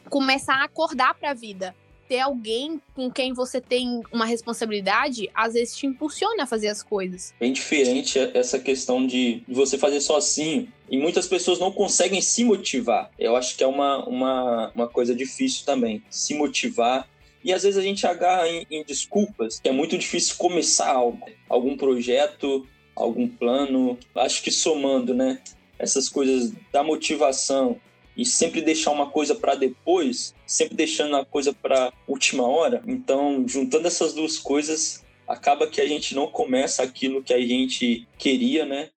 começar 0.09 0.57
a 0.57 0.65
acordar 0.65 1.15
pra 1.15 1.35
vida 1.35 1.75
ter 2.09 2.21
alguém 2.21 2.81
com 2.95 3.11
quem 3.11 3.33
você 3.33 3.61
tem 3.61 4.03
uma 4.13 4.25
responsabilidade, 4.25 5.31
às 5.35 5.55
vezes 5.55 5.77
te 5.77 5.87
impulsiona 5.87 6.45
a 6.45 6.47
fazer 6.47 6.69
as 6.69 6.83
coisas. 6.83 7.35
Bem 7.39 7.53
diferente 7.53 8.19
essa 8.35 8.59
questão 8.59 9.07
de 9.07 9.43
você 9.49 9.79
fazer 9.79 10.01
sozinho. 10.01 10.69
E 10.91 10.99
muitas 10.99 11.27
pessoas 11.27 11.59
não 11.59 11.73
conseguem 11.73 12.21
se 12.21 12.45
motivar. 12.45 13.11
Eu 13.19 13.35
acho 13.35 13.57
que 13.57 13.65
é 13.65 13.67
uma, 13.67 14.07
uma, 14.07 14.73
uma 14.75 14.89
coisa 14.89 15.15
difícil 15.15 15.65
também. 15.65 16.03
Se 16.11 16.35
motivar 16.35 17.09
e 17.45 17.53
às 17.53 17.63
vezes 17.63 17.79
a 17.79 17.83
gente 17.83 18.07
agarra 18.07 18.49
em, 18.49 18.67
em, 18.71 18.85
desculpas, 18.85 19.59
que 19.59 19.69
é 19.69 19.73
muito 19.73 19.99
difícil 19.99 20.37
começar 20.37 20.91
algo, 20.91 21.27
algum 21.49 21.77
projeto, 21.77 22.67
algum 22.95 23.27
plano. 23.27 23.99
Acho 24.15 24.43
que 24.43 24.51
somando, 24.51 25.13
né? 25.13 25.41
Essas 25.79 26.09
coisas 26.09 26.53
da 26.71 26.83
motivação, 26.85 27.81
e 28.17 28.25
sempre 28.25 28.61
deixar 28.61 28.91
uma 28.91 29.11
coisa 29.11 29.35
para 29.35 29.55
depois, 29.55 30.35
sempre 30.47 30.77
deixando 30.77 31.17
a 31.17 31.25
coisa 31.25 31.53
para 31.53 31.93
última 32.07 32.47
hora. 32.47 32.83
Então, 32.87 33.45
juntando 33.47 33.87
essas 33.87 34.13
duas 34.13 34.39
coisas, 34.39 35.05
acaba 35.27 35.67
que 35.67 35.81
a 35.81 35.87
gente 35.87 36.15
não 36.15 36.27
começa 36.27 36.83
aquilo 36.83 37.23
que 37.23 37.33
a 37.33 37.41
gente 37.41 38.07
queria, 38.19 38.67
né? 38.67 38.91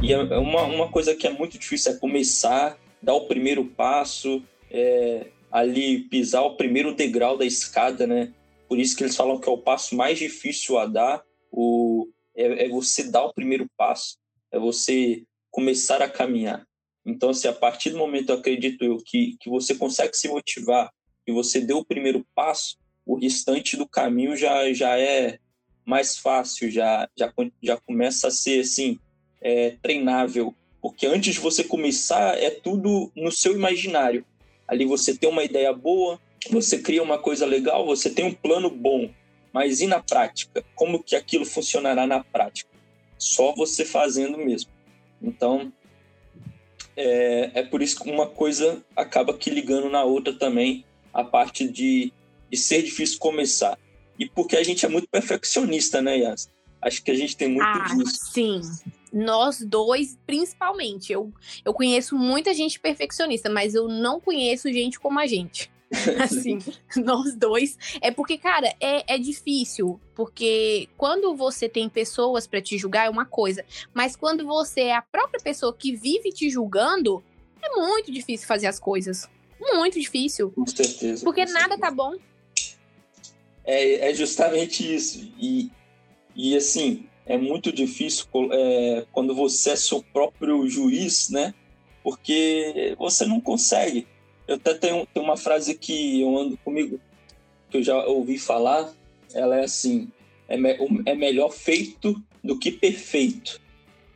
E 0.00 0.12
é, 0.12 0.16
é 0.16 0.38
uma, 0.38 0.62
uma 0.62 0.88
coisa 0.88 1.14
que 1.14 1.26
é 1.26 1.30
muito 1.30 1.58
difícil 1.58 1.92
é 1.92 1.96
começar, 1.96 2.78
dar 3.02 3.14
o 3.14 3.26
primeiro 3.26 3.64
passo, 3.64 4.42
é, 4.70 5.26
ali 5.50 6.00
pisar 6.00 6.42
o 6.42 6.56
primeiro 6.56 6.94
degrau 6.94 7.36
da 7.36 7.44
escada, 7.44 8.06
né? 8.06 8.32
Por 8.68 8.78
isso 8.78 8.96
que 8.96 9.02
eles 9.02 9.16
falam 9.16 9.40
que 9.40 9.48
é 9.48 9.52
o 9.52 9.58
passo 9.58 9.96
mais 9.96 10.18
difícil 10.18 10.78
a 10.78 10.86
dar, 10.86 11.22
o, 11.50 12.06
é, 12.36 12.66
é 12.66 12.68
você 12.68 13.10
dar 13.10 13.24
o 13.24 13.34
primeiro 13.34 13.66
passo 13.76 14.16
é 14.52 14.58
você 14.58 15.22
começar 15.50 16.02
a 16.02 16.08
caminhar. 16.08 16.66
Então, 17.04 17.32
se 17.32 17.48
a 17.48 17.52
partir 17.52 17.90
do 17.90 17.98
momento, 17.98 18.32
acredito 18.32 18.84
eu, 18.84 18.98
que, 18.98 19.36
que 19.40 19.48
você 19.48 19.74
consegue 19.74 20.16
se 20.16 20.28
motivar 20.28 20.90
e 21.26 21.32
você 21.32 21.60
deu 21.60 21.78
o 21.78 21.84
primeiro 21.84 22.26
passo, 22.34 22.76
o 23.06 23.16
restante 23.18 23.76
do 23.76 23.88
caminho 23.88 24.36
já, 24.36 24.70
já 24.72 24.98
é 24.98 25.38
mais 25.86 26.18
fácil, 26.18 26.70
já, 26.70 27.08
já, 27.18 27.32
já 27.62 27.76
começa 27.78 28.28
a 28.28 28.30
ser 28.30 28.60
assim, 28.60 28.98
é, 29.40 29.76
treinável. 29.82 30.54
Porque 30.82 31.06
antes 31.06 31.34
de 31.34 31.40
você 31.40 31.64
começar, 31.64 32.36
é 32.38 32.50
tudo 32.50 33.10
no 33.16 33.32
seu 33.32 33.54
imaginário. 33.54 34.24
Ali 34.66 34.84
você 34.84 35.16
tem 35.16 35.30
uma 35.30 35.42
ideia 35.42 35.72
boa, 35.72 36.20
você 36.50 36.78
cria 36.78 37.02
uma 37.02 37.18
coisa 37.18 37.46
legal, 37.46 37.86
você 37.86 38.10
tem 38.10 38.26
um 38.26 38.34
plano 38.34 38.70
bom. 38.70 39.10
Mas 39.50 39.80
e 39.80 39.86
na 39.86 40.02
prática? 40.02 40.62
Como 40.74 41.02
que 41.02 41.16
aquilo 41.16 41.46
funcionará 41.46 42.06
na 42.06 42.22
prática? 42.22 42.67
Só 43.18 43.52
você 43.54 43.84
fazendo 43.84 44.38
mesmo. 44.38 44.70
Então, 45.20 45.72
é, 46.96 47.50
é 47.54 47.62
por 47.62 47.82
isso 47.82 48.00
que 48.00 48.10
uma 48.10 48.26
coisa 48.26 48.82
acaba 48.96 49.36
que 49.36 49.50
ligando 49.50 49.88
na 49.88 50.04
outra 50.04 50.32
também, 50.32 50.84
a 51.12 51.24
parte 51.24 51.68
de, 51.68 52.12
de 52.50 52.56
ser 52.56 52.82
difícil 52.82 53.18
começar. 53.18 53.78
E 54.18 54.28
porque 54.28 54.56
a 54.56 54.62
gente 54.62 54.84
é 54.84 54.88
muito 54.88 55.08
perfeccionista, 55.08 56.02
né, 56.02 56.18
Yas? 56.18 56.50
Acho 56.80 57.02
que 57.02 57.10
a 57.10 57.14
gente 57.14 57.36
tem 57.36 57.48
muito 57.48 57.66
ah, 57.66 57.94
disso. 57.94 58.32
Sim, 58.32 58.60
nós 59.12 59.60
dois, 59.60 60.16
principalmente. 60.26 61.12
Eu, 61.12 61.32
eu 61.64 61.72
conheço 61.72 62.16
muita 62.16 62.54
gente 62.54 62.78
perfeccionista, 62.78 63.50
mas 63.50 63.74
eu 63.74 63.88
não 63.88 64.20
conheço 64.20 64.72
gente 64.72 64.98
como 64.98 65.18
a 65.18 65.26
gente. 65.26 65.70
assim, 66.22 66.58
nós 66.96 67.34
dois. 67.36 67.76
É 68.00 68.10
porque, 68.10 68.36
cara, 68.36 68.74
é, 68.80 69.14
é 69.14 69.18
difícil. 69.18 70.00
Porque 70.14 70.88
quando 70.96 71.34
você 71.34 71.68
tem 71.68 71.88
pessoas 71.88 72.46
para 72.46 72.60
te 72.60 72.76
julgar 72.76 73.06
é 73.06 73.10
uma 73.10 73.24
coisa. 73.24 73.64
Mas 73.94 74.16
quando 74.16 74.44
você 74.44 74.82
é 74.82 74.96
a 74.96 75.02
própria 75.02 75.40
pessoa 75.40 75.72
que 75.72 75.94
vive 75.94 76.30
te 76.30 76.50
julgando, 76.50 77.22
é 77.62 77.68
muito 77.76 78.10
difícil 78.12 78.46
fazer 78.46 78.66
as 78.66 78.78
coisas. 78.78 79.28
Muito 79.60 79.98
difícil. 79.98 80.50
Com 80.50 80.66
certeza. 80.66 81.24
Porque 81.24 81.44
com 81.46 81.52
nada 81.52 81.74
certeza. 81.74 81.80
tá 81.80 81.90
bom. 81.90 82.14
É, 83.64 84.10
é 84.10 84.14
justamente 84.14 84.94
isso. 84.94 85.32
E, 85.38 85.70
e 86.34 86.56
assim, 86.56 87.06
é 87.26 87.36
muito 87.36 87.70
difícil 87.70 88.26
é, 88.50 89.06
quando 89.12 89.34
você 89.34 89.70
é 89.70 89.76
seu 89.76 90.02
próprio 90.02 90.66
juiz, 90.68 91.28
né? 91.28 91.54
Porque 92.02 92.96
você 92.98 93.26
não 93.26 93.40
consegue. 93.40 94.06
Eu 94.48 94.56
até 94.56 94.72
tenho, 94.72 95.06
tenho 95.12 95.24
uma 95.24 95.36
frase 95.36 95.74
que 95.74 96.22
eu 96.22 96.36
ando 96.38 96.56
comigo, 96.56 96.98
que 97.68 97.76
eu 97.76 97.82
já 97.82 98.02
ouvi 98.06 98.38
falar, 98.38 98.90
ela 99.34 99.58
é 99.58 99.64
assim, 99.64 100.10
é, 100.48 100.56
me, 100.56 100.74
é 101.04 101.14
melhor 101.14 101.50
feito 101.50 102.20
do 102.42 102.58
que 102.58 102.72
perfeito. 102.72 103.60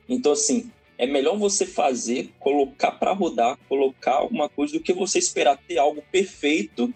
Então, 0.08 0.32
assim, 0.32 0.70
é 0.96 1.06
melhor 1.06 1.36
você 1.36 1.66
fazer, 1.66 2.30
colocar 2.38 2.92
para 2.92 3.12
rodar, 3.12 3.58
colocar 3.68 4.14
alguma 4.14 4.48
coisa, 4.48 4.72
do 4.72 4.80
que 4.82 4.94
você 4.94 5.18
esperar 5.18 5.58
ter 5.58 5.76
algo 5.76 6.02
perfeito 6.10 6.92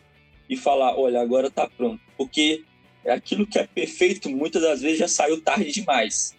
e 0.49 0.57
falar, 0.57 0.99
olha, 0.99 1.21
agora 1.21 1.51
tá 1.51 1.69
pronto. 1.69 2.01
Porque 2.17 2.65
aquilo 3.07 3.47
que 3.47 3.59
é 3.59 3.67
perfeito, 3.67 4.31
muitas 4.31 4.63
das 4.63 4.81
vezes 4.81 4.99
já 4.99 5.09
saiu 5.09 5.43
tarde 5.43 5.73
demais. 5.73 6.35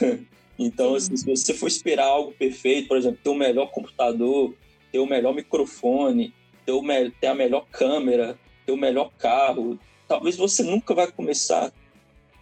então, 0.56 0.94
assim, 0.94 1.16
se 1.16 1.26
você 1.26 1.52
for 1.52 1.66
esperar 1.66 2.06
algo 2.06 2.32
perfeito, 2.32 2.86
por 2.86 2.96
exemplo, 2.96 3.18
ter 3.22 3.30
o 3.30 3.34
melhor 3.34 3.72
computador, 3.72 4.54
ter 4.92 4.98
o 4.98 5.06
melhor 5.06 5.34
microfone, 5.34 6.34
ter, 6.66 6.72
o 6.72 6.82
me 6.82 7.10
ter 7.10 7.28
a 7.28 7.34
melhor 7.34 7.66
câmera, 7.72 8.38
ter 8.66 8.72
o 8.72 8.76
melhor 8.76 9.10
carro, 9.18 9.80
talvez 10.06 10.36
você 10.36 10.62
nunca 10.62 10.94
vai 10.94 11.10
começar, 11.10 11.72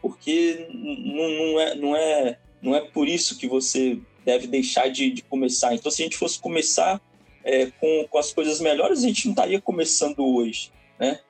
porque 0.02 0.66
não, 0.73 1.61
é, 1.61 1.75
não, 1.76 1.97
é, 1.97 2.38
não 2.61 2.75
é 2.75 2.80
por 2.80 3.07
isso 3.09 3.38
que 3.38 3.47
você 3.47 3.99
deve 4.25 4.47
deixar 4.47 4.88
de, 4.88 5.11
de 5.11 5.23
começar. 5.23 5.75
Então, 5.75 5.90
se 5.90 6.02
a 6.02 6.04
gente 6.04 6.16
fosse 6.16 6.38
começar 6.38 7.00
é, 7.45 7.66
com, 7.66 8.07
com 8.11 8.19
as 8.19 8.33
coisas 8.33 8.61
melhores, 8.61 9.04
a 9.04 9.07
gente 9.07 9.26
não 9.26 9.33
estaria 9.33 9.61
começando 9.61 10.21
hoje, 10.21 10.73
né? 10.99 11.21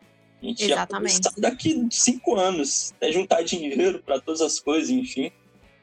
A 0.42 0.46
gente 0.46 0.64
Exatamente. 0.64 1.12
ia 1.12 1.20
começar 1.20 1.32
daqui 1.36 1.86
cinco 1.90 2.34
anos, 2.34 2.94
né? 3.00 3.12
juntar 3.12 3.42
dinheiro 3.42 4.02
para 4.02 4.18
todas 4.18 4.40
as 4.40 4.58
coisas, 4.58 4.88
enfim. 4.88 5.30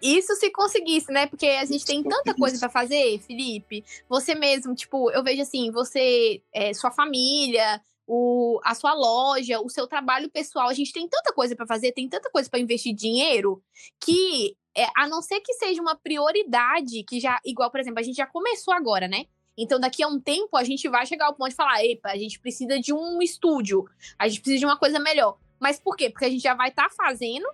Isso 0.02 0.36
se 0.36 0.52
conseguisse, 0.52 1.12
né? 1.12 1.28
Porque 1.28 1.46
a 1.48 1.66
gente 1.66 1.86
tem 1.86 2.04
tanta 2.04 2.34
coisa 2.34 2.60
para 2.60 2.70
fazer, 2.70 3.20
Felipe. 3.20 3.84
Você 4.08 4.36
mesmo, 4.36 4.76
tipo, 4.76 5.10
eu 5.12 5.24
vejo 5.24 5.42
assim, 5.42 5.72
você, 5.72 6.42
é, 6.54 6.74
sua 6.74 6.92
família, 6.92 7.82
o, 8.06 8.60
a 8.64 8.74
sua 8.74 8.94
loja, 8.94 9.60
o 9.60 9.70
seu 9.70 9.88
trabalho 9.88 10.30
pessoal, 10.30 10.70
a 10.70 10.74
gente 10.74 10.94
tem 10.94 11.08
tanta 11.08 11.34
coisa 11.34 11.56
para 11.56 11.68
fazer, 11.68 11.92
tem 11.92 12.08
tanta 12.08 12.30
coisa 12.30 12.50
para 12.50 12.60
investir 12.60 12.96
dinheiro, 12.96 13.62
que 14.00 14.56
é, 14.76 14.86
a 14.96 15.08
não 15.08 15.22
ser 15.22 15.42
que 15.42 15.54
seja 15.56 15.82
uma 15.82 15.96
prioridade, 15.96 17.04
que 17.04 17.20
já, 17.20 17.40
igual, 17.44 17.70
por 17.72 17.80
exemplo, 17.80 18.00
a 18.00 18.04
gente 18.04 18.16
já 18.16 18.28
começou 18.28 18.74
agora, 18.74 19.08
né? 19.08 19.26
Então, 19.58 19.80
daqui 19.80 20.04
a 20.04 20.08
um 20.08 20.20
tempo, 20.20 20.56
a 20.56 20.64
gente 20.64 20.88
vai 20.88 21.06
chegar 21.06 21.26
ao 21.26 21.34
ponto 21.34 21.50
de 21.50 21.56
falar: 21.56 21.84
epa, 21.84 22.10
a 22.10 22.18
gente 22.18 22.40
precisa 22.40 22.80
de 22.80 22.94
um 22.94 23.22
estúdio, 23.22 23.86
a 24.18 24.28
gente 24.28 24.40
precisa 24.40 24.60
de 24.60 24.66
uma 24.66 24.78
coisa 24.78 25.00
melhor. 25.00 25.38
Mas 25.60 25.80
por 25.80 25.96
quê? 25.96 26.12
Porque 26.12 26.26
a 26.26 26.30
gente 26.30 26.44
já 26.44 26.54
vai 26.54 26.70
estar 26.70 26.90
tá 26.90 26.96
fazendo 26.96 27.48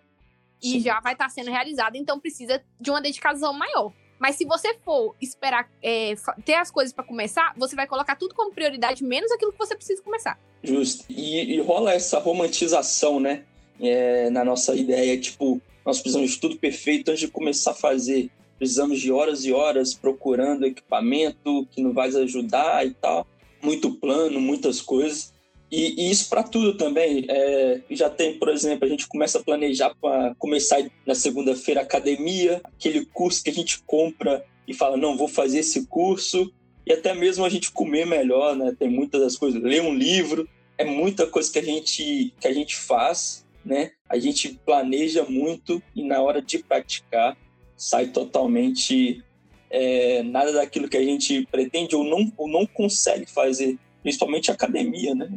e 0.63 0.79
já 0.79 0.99
vai 1.01 1.13
estar 1.13 1.25
tá 1.25 1.29
sendo 1.29 1.51
realizado, 1.51 1.95
então 1.95 2.19
precisa 2.19 2.63
de 2.79 2.89
uma 2.89 3.01
dedicação 3.01 3.53
maior. 3.53 3.91
Mas 4.19 4.37
se 4.37 4.45
você 4.45 4.73
for 4.85 5.15
esperar 5.21 5.69
é, 5.81 6.13
ter 6.45 6.53
as 6.53 6.71
coisas 6.71 6.93
para 6.93 7.03
começar, 7.03 7.53
você 7.57 7.75
vai 7.75 7.85
colocar 7.85 8.15
tudo 8.15 8.33
como 8.33 8.53
prioridade, 8.53 9.03
menos 9.03 9.29
aquilo 9.31 9.51
que 9.51 9.57
você 9.57 9.75
precisa 9.75 10.01
começar. 10.01 10.39
Justo. 10.63 11.03
E, 11.09 11.55
e 11.55 11.59
rola 11.59 11.93
essa 11.93 12.19
romantização, 12.19 13.19
né? 13.19 13.43
É, 13.81 14.29
na 14.29 14.45
nossa 14.45 14.75
ideia, 14.75 15.19
tipo, 15.19 15.61
nós 15.85 15.99
precisamos 15.99 16.31
de 16.31 16.39
tudo 16.39 16.55
perfeito 16.55 17.11
antes 17.11 17.19
de 17.19 17.27
começar 17.27 17.71
a 17.71 17.75
fazer. 17.75 18.29
Precisamos 18.57 19.01
de 19.01 19.11
horas 19.11 19.43
e 19.43 19.51
horas 19.51 19.93
procurando 19.93 20.65
equipamento 20.65 21.67
que 21.69 21.81
nos 21.81 21.93
vai 21.93 22.07
ajudar 22.07 22.87
e 22.87 22.93
tal. 22.93 23.27
Muito 23.61 23.91
plano, 23.91 24.39
muitas 24.39 24.81
coisas. 24.81 25.32
E, 25.73 26.11
isso 26.11 26.29
para 26.29 26.43
tudo 26.43 26.77
também. 26.77 27.25
É, 27.27 27.81
já 27.89 28.07
tem, 28.07 28.37
por 28.37 28.47
exemplo, 28.49 28.85
a 28.85 28.87
gente 28.87 29.07
começa 29.07 29.39
a 29.39 29.43
planejar 29.43 29.95
para 29.99 30.35
começar 30.35 30.85
na 31.03 31.15
segunda-feira 31.15 31.81
academia, 31.81 32.61
aquele 32.63 33.05
curso 33.07 33.43
que 33.43 33.49
a 33.49 33.53
gente 33.53 33.81
compra 33.81 34.45
e 34.67 34.73
fala, 34.73 34.95
não, 34.97 35.17
vou 35.17 35.27
fazer 35.27 35.59
esse 35.59 35.87
curso. 35.87 36.53
E 36.85 36.93
até 36.93 37.15
mesmo 37.15 37.43
a 37.43 37.49
gente 37.49 37.71
comer 37.71 38.05
melhor, 38.05 38.55
né? 38.55 38.75
Tem 38.77 38.87
muitas 38.87 39.19
das 39.19 39.35
coisas. 39.35 39.63
Ler 39.63 39.81
um 39.81 39.95
livro, 39.95 40.47
é 40.77 40.85
muita 40.85 41.25
coisa 41.25 41.51
que 41.51 41.57
a 41.57 41.63
gente, 41.63 42.31
que 42.39 42.47
a 42.47 42.53
gente 42.53 42.75
faz, 42.75 43.43
né? 43.65 43.93
A 44.07 44.19
gente 44.19 44.59
planeja 44.63 45.23
muito 45.23 45.81
e 45.95 46.03
na 46.03 46.21
hora 46.21 46.39
de 46.39 46.59
praticar 46.59 47.35
sai 47.75 48.07
totalmente 48.07 49.23
é, 49.71 50.21
nada 50.21 50.53
daquilo 50.53 50.87
que 50.87 50.97
a 50.97 51.03
gente 51.03 51.47
pretende 51.47 51.95
ou 51.95 52.03
não, 52.03 52.31
ou 52.37 52.47
não 52.47 52.63
consegue 52.63 53.25
fazer 53.25 53.75
principalmente 54.03 54.51
academia, 54.51 55.15
né? 55.15 55.31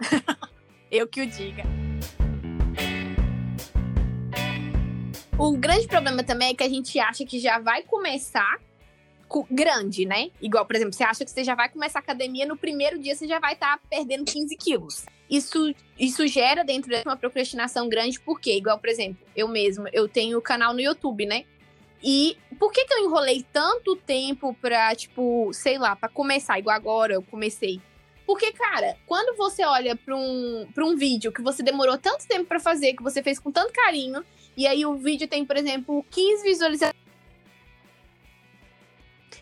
Eu 0.90 1.06
que 1.08 1.22
o 1.22 1.26
diga. 1.26 1.64
O 5.38 5.56
grande 5.56 5.88
problema 5.88 6.22
também 6.22 6.50
é 6.50 6.54
que 6.54 6.62
a 6.62 6.68
gente 6.68 6.98
acha 7.00 7.24
que 7.24 7.38
já 7.38 7.58
vai 7.58 7.82
começar 7.82 8.60
grande, 9.50 10.04
né? 10.04 10.30
Igual, 10.40 10.66
por 10.66 10.76
exemplo, 10.76 10.92
você 10.92 11.04
acha 11.04 11.24
que 11.24 11.30
você 11.30 11.42
já 11.42 11.54
vai 11.54 11.68
começar 11.68 11.98
academia, 11.98 12.46
no 12.46 12.56
primeiro 12.56 12.98
dia 12.98 13.14
você 13.14 13.26
já 13.26 13.38
vai 13.38 13.54
estar 13.54 13.78
tá 13.78 13.82
perdendo 13.88 14.26
15 14.26 14.54
quilos. 14.56 15.06
Isso, 15.30 15.74
isso 15.98 16.26
gera 16.26 16.62
dentro 16.62 16.90
de 16.90 17.02
uma 17.06 17.16
procrastinação 17.16 17.88
grande, 17.88 18.20
porque, 18.20 18.54
igual, 18.54 18.78
por 18.78 18.90
exemplo, 18.90 19.26
eu 19.34 19.48
mesmo, 19.48 19.88
eu 19.92 20.06
tenho 20.06 20.40
canal 20.42 20.74
no 20.74 20.80
YouTube, 20.80 21.24
né? 21.24 21.44
E 22.02 22.36
por 22.58 22.72
que 22.72 22.84
que 22.84 22.94
eu 22.94 23.04
enrolei 23.04 23.44
tanto 23.52 23.94
tempo 23.94 24.54
pra, 24.60 24.94
tipo, 24.94 25.52
sei 25.52 25.78
lá, 25.78 25.94
pra 25.94 26.08
começar, 26.08 26.58
igual 26.58 26.74
agora 26.74 27.14
eu 27.14 27.22
comecei? 27.22 27.80
Porque, 28.26 28.52
cara, 28.52 28.96
quando 29.06 29.36
você 29.36 29.64
olha 29.64 29.94
pra 29.94 30.16
um, 30.16 30.68
pra 30.74 30.84
um 30.84 30.96
vídeo 30.96 31.32
que 31.32 31.42
você 31.42 31.62
demorou 31.62 31.98
tanto 31.98 32.26
tempo 32.26 32.46
para 32.46 32.58
fazer, 32.58 32.94
que 32.94 33.02
você 33.02 33.22
fez 33.22 33.38
com 33.38 33.52
tanto 33.52 33.72
carinho, 33.72 34.24
e 34.56 34.66
aí 34.66 34.84
o 34.84 34.94
vídeo 34.94 35.28
tem, 35.28 35.44
por 35.44 35.56
exemplo, 35.56 36.04
15 36.10 36.42
visualizações. 36.42 37.02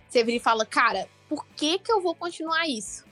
Você 0.09 0.25
vira 0.25 0.37
e 0.37 0.40
fala, 0.40 0.67
cara, 0.67 1.09
por 1.29 1.47
que 1.57 1.79
que 1.79 1.90
eu 1.90 2.00
vou 2.00 2.14
continuar 2.14 2.69
isso? 2.69 3.05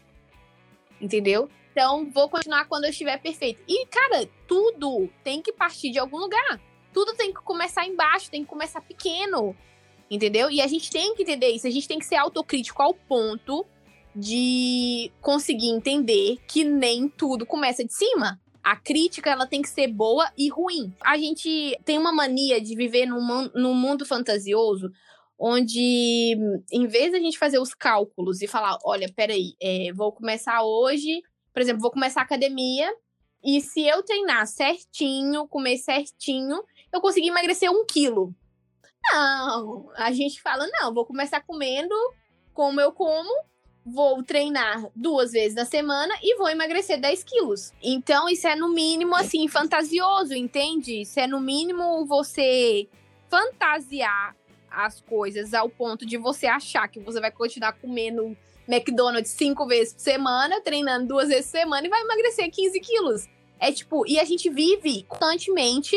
Entendeu? 1.00 1.49
Então, 1.71 2.11
vou 2.11 2.28
continuar 2.28 2.64
quando 2.67 2.85
eu 2.85 2.90
estiver 2.90 3.19
perfeito. 3.21 3.62
E, 3.69 3.87
cara, 3.87 4.28
tudo 4.49 5.09
tem 5.23 5.40
que 5.40 5.52
partir 5.52 5.90
de 5.90 5.99
algum 5.99 6.19
lugar 6.19 6.61
tudo 6.92 7.14
tem 7.14 7.33
que 7.33 7.40
começar 7.42 7.87
embaixo, 7.87 8.30
tem 8.30 8.42
que 8.42 8.49
começar 8.49 8.80
pequeno. 8.80 9.57
Entendeu? 10.11 10.50
E 10.50 10.61
a 10.61 10.66
gente 10.66 10.90
tem 10.90 11.14
que 11.14 11.23
entender 11.23 11.50
isso, 11.50 11.66
a 11.66 11.71
gente 11.71 11.87
tem 11.87 11.99
que 11.99 12.07
ser 12.07 12.16
autocrítico 12.16 12.80
ao 12.83 12.95
ponto 12.95 13.66
de 14.16 15.12
conseguir 15.21 15.68
entender 15.68 16.38
que 16.49 16.64
nem 16.64 17.09
tudo 17.09 17.45
começa 17.45 17.85
de 17.85 17.92
cima. 17.92 18.40
A 18.62 18.75
crítica 18.75 19.30
ela 19.30 19.47
tem 19.47 19.62
que 19.62 19.68
ser 19.68 19.88
boa 19.88 20.30
e 20.37 20.49
ruim. 20.49 20.92
A 21.00 21.16
gente 21.16 21.78
tem 21.85 21.99
uma 21.99 22.12
mania 22.12 22.61
de 22.61 22.75
viver 22.75 23.07
num, 23.07 23.50
num 23.54 23.75
mundo 23.75 24.04
fantasioso 24.04 24.90
onde, 25.38 26.37
em 26.73 26.87
vez 26.88 27.12
da 27.12 27.18
gente 27.18 27.38
fazer 27.38 27.61
os 27.61 27.73
cálculos 27.73 28.42
e 28.42 28.49
falar, 28.49 28.76
olha, 28.85 29.09
peraí, 29.14 29.54
é, 29.62 29.92
vou 29.95 30.11
começar 30.11 30.62
hoje, 30.64 31.23
por 31.52 31.62
exemplo, 31.62 31.80
vou 31.80 31.92
começar 31.92 32.21
a 32.21 32.25
academia, 32.25 32.92
e 33.42 33.61
se 33.61 33.87
eu 33.87 34.02
treinar 34.02 34.47
certinho, 34.47 35.47
comer 35.49 35.78
certinho, 35.78 36.62
eu 36.92 37.00
consegui 37.00 37.28
emagrecer 37.28 37.71
um 37.71 37.85
quilo. 37.85 38.35
Não, 39.12 39.90
a 39.95 40.12
gente 40.12 40.42
fala, 40.42 40.66
não, 40.66 40.92
vou 40.92 41.07
começar 41.07 41.40
comendo 41.40 41.95
como 42.52 42.80
eu 42.80 42.92
como, 42.92 43.30
vou 43.87 44.23
treinar 44.23 44.90
duas 44.95 45.33
vezes 45.33 45.54
na 45.54 45.64
semana 45.64 46.14
e 46.23 46.37
vou 46.37 46.49
emagrecer 46.49 47.00
10 47.00 47.25
quilos. 47.25 47.73
Então, 47.83 48.28
isso 48.28 48.47
é 48.47 48.57
no 48.57 48.68
mínimo, 48.68 49.14
assim, 49.14 49.47
fantasioso, 49.49 50.35
entende? 50.35 51.02
Isso 51.02 51.18
é 51.21 51.26
no 51.26 51.40
mínimo 51.40 52.04
você 52.07 52.88
fantasiar 53.28 54.37
as 54.71 55.00
coisas 55.00 55.54
ao 55.54 55.68
ponto 55.68 56.04
de 56.04 56.16
você 56.16 56.47
achar 56.47 56.88
que 56.88 57.00
você 57.00 57.21
vai 57.21 57.30
continuar 57.30 57.73
comendo 57.73 58.37
McDonald's 58.69 59.31
cinco 59.31 59.67
vezes 59.67 59.95
por 59.95 60.01
semana, 60.01 60.61
treinando 60.61 61.07
duas 61.09 61.29
vezes 61.29 61.47
por 61.51 61.59
semana 61.59 61.87
e 61.87 61.91
vai 61.91 62.03
emagrecer 62.03 62.51
15 62.51 62.81
quilos. 62.81 63.27
É 63.59 63.73
tipo, 63.73 64.07
e 64.07 64.21
a 64.21 64.25
gente 64.25 64.51
vive 64.51 65.05
constantemente 65.05 65.97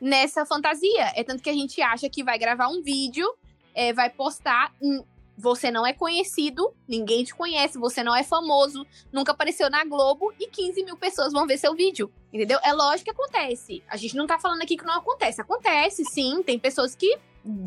nessa 0.00 0.46
fantasia. 0.46 1.12
É 1.14 1.24
tanto 1.24 1.42
que 1.42 1.50
a 1.50 1.54
gente 1.54 1.82
acha 1.82 2.08
que 2.08 2.22
vai 2.22 2.38
gravar 2.38 2.68
um 2.68 2.82
vídeo, 2.82 3.26
é, 3.74 3.92
vai 3.92 4.08
postar. 4.08 4.72
Você 5.36 5.68
não 5.68 5.84
é 5.84 5.92
conhecido, 5.92 6.72
ninguém 6.86 7.24
te 7.24 7.34
conhece, 7.34 7.76
você 7.76 8.04
não 8.04 8.14
é 8.14 8.22
famoso, 8.22 8.86
nunca 9.12 9.32
apareceu 9.32 9.68
na 9.68 9.84
Globo 9.84 10.32
e 10.38 10.46
15 10.46 10.84
mil 10.84 10.96
pessoas 10.96 11.32
vão 11.32 11.44
ver 11.44 11.58
seu 11.58 11.74
vídeo. 11.74 12.12
Entendeu? 12.32 12.60
É 12.62 12.72
lógico 12.72 13.04
que 13.04 13.10
acontece. 13.10 13.82
A 13.88 13.96
gente 13.96 14.14
não 14.14 14.28
tá 14.28 14.38
falando 14.38 14.62
aqui 14.62 14.76
que 14.76 14.84
não 14.84 14.94
acontece. 14.94 15.40
Acontece, 15.40 16.04
sim. 16.04 16.42
Tem 16.42 16.58
pessoas 16.58 16.94
que. 16.94 17.18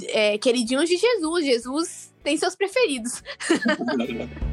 É, 0.10 0.38
queridinhos 0.38 0.90
de 0.90 0.98
Jesus. 0.98 1.46
Jesus 1.46 2.14
tem 2.24 2.38
seus 2.38 2.56
preferidos. 2.56 3.22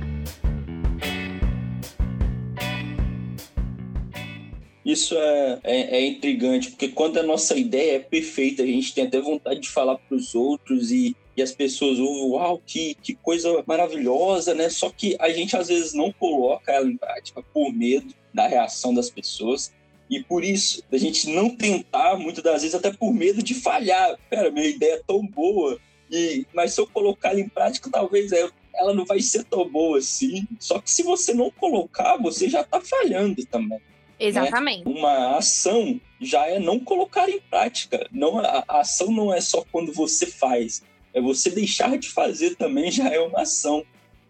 isso 4.84 5.16
é, 5.16 5.60
é, 5.64 5.96
é, 5.96 6.06
intrigante, 6.06 6.70
porque 6.70 6.88
quando 6.88 7.18
a 7.18 7.22
nossa 7.22 7.56
ideia 7.56 7.96
é 7.96 7.98
perfeita, 7.98 8.62
a 8.62 8.66
gente 8.66 8.94
tem 8.94 9.06
até 9.06 9.18
vontade 9.18 9.60
de 9.60 9.70
falar 9.70 9.96
para 9.96 10.14
os 10.14 10.34
outros 10.34 10.92
e, 10.92 11.16
e 11.34 11.42
as 11.42 11.52
pessoas 11.52 11.98
ouvem, 11.98 12.30
uau, 12.30 12.60
que, 12.64 12.94
que 12.96 13.14
coisa 13.14 13.64
maravilhosa, 13.66 14.54
né? 14.54 14.68
Só 14.68 14.90
que 14.90 15.16
a 15.18 15.30
gente 15.30 15.56
às 15.56 15.68
vezes 15.68 15.94
não 15.94 16.12
coloca 16.12 16.70
ela 16.70 16.86
em 16.86 16.98
prática 16.98 17.42
por 17.42 17.72
medo 17.72 18.14
da 18.32 18.46
reação 18.46 18.92
das 18.92 19.08
pessoas. 19.08 19.72
E 20.08 20.22
por 20.22 20.44
isso, 20.44 20.82
a 20.92 20.98
gente 20.98 21.30
não 21.30 21.48
tentar, 21.48 22.16
muitas 22.16 22.44
das 22.44 22.62
vezes, 22.62 22.74
até 22.74 22.92
por 22.92 23.12
medo 23.12 23.42
de 23.42 23.54
falhar. 23.54 24.18
Pera, 24.28 24.50
minha 24.50 24.68
ideia 24.68 24.94
é 24.94 25.02
tão 25.06 25.26
boa, 25.26 25.80
e, 26.10 26.46
mas 26.52 26.74
se 26.74 26.80
eu 26.80 26.86
colocar 26.86 27.30
ela 27.30 27.40
em 27.40 27.48
prática, 27.48 27.90
talvez 27.90 28.32
é, 28.32 28.48
ela 28.74 28.92
não 28.92 29.04
vai 29.04 29.20
ser 29.20 29.44
tão 29.44 29.68
boa 29.68 29.98
assim. 29.98 30.46
Só 30.60 30.78
que 30.78 30.90
se 30.90 31.02
você 31.02 31.32
não 31.32 31.50
colocar, 31.50 32.16
você 32.16 32.48
já 32.48 32.60
está 32.60 32.80
falhando 32.80 33.44
também. 33.46 33.78
Né? 33.78 33.80
Exatamente. 34.18 34.84
Né? 34.86 34.94
Uma 34.94 35.36
ação 35.36 36.00
já 36.20 36.46
é 36.46 36.58
não 36.58 36.78
colocar 36.78 37.28
em 37.28 37.40
prática. 37.40 38.06
Não, 38.12 38.38
a, 38.38 38.64
a 38.68 38.80
ação 38.80 39.10
não 39.10 39.32
é 39.32 39.40
só 39.40 39.64
quando 39.72 39.92
você 39.92 40.26
faz, 40.26 40.82
é 41.12 41.20
você 41.20 41.50
deixar 41.50 41.96
de 41.98 42.10
fazer 42.10 42.56
também 42.56 42.90
já 42.90 43.08
é 43.08 43.20
uma 43.20 43.42
ação, 43.42 43.84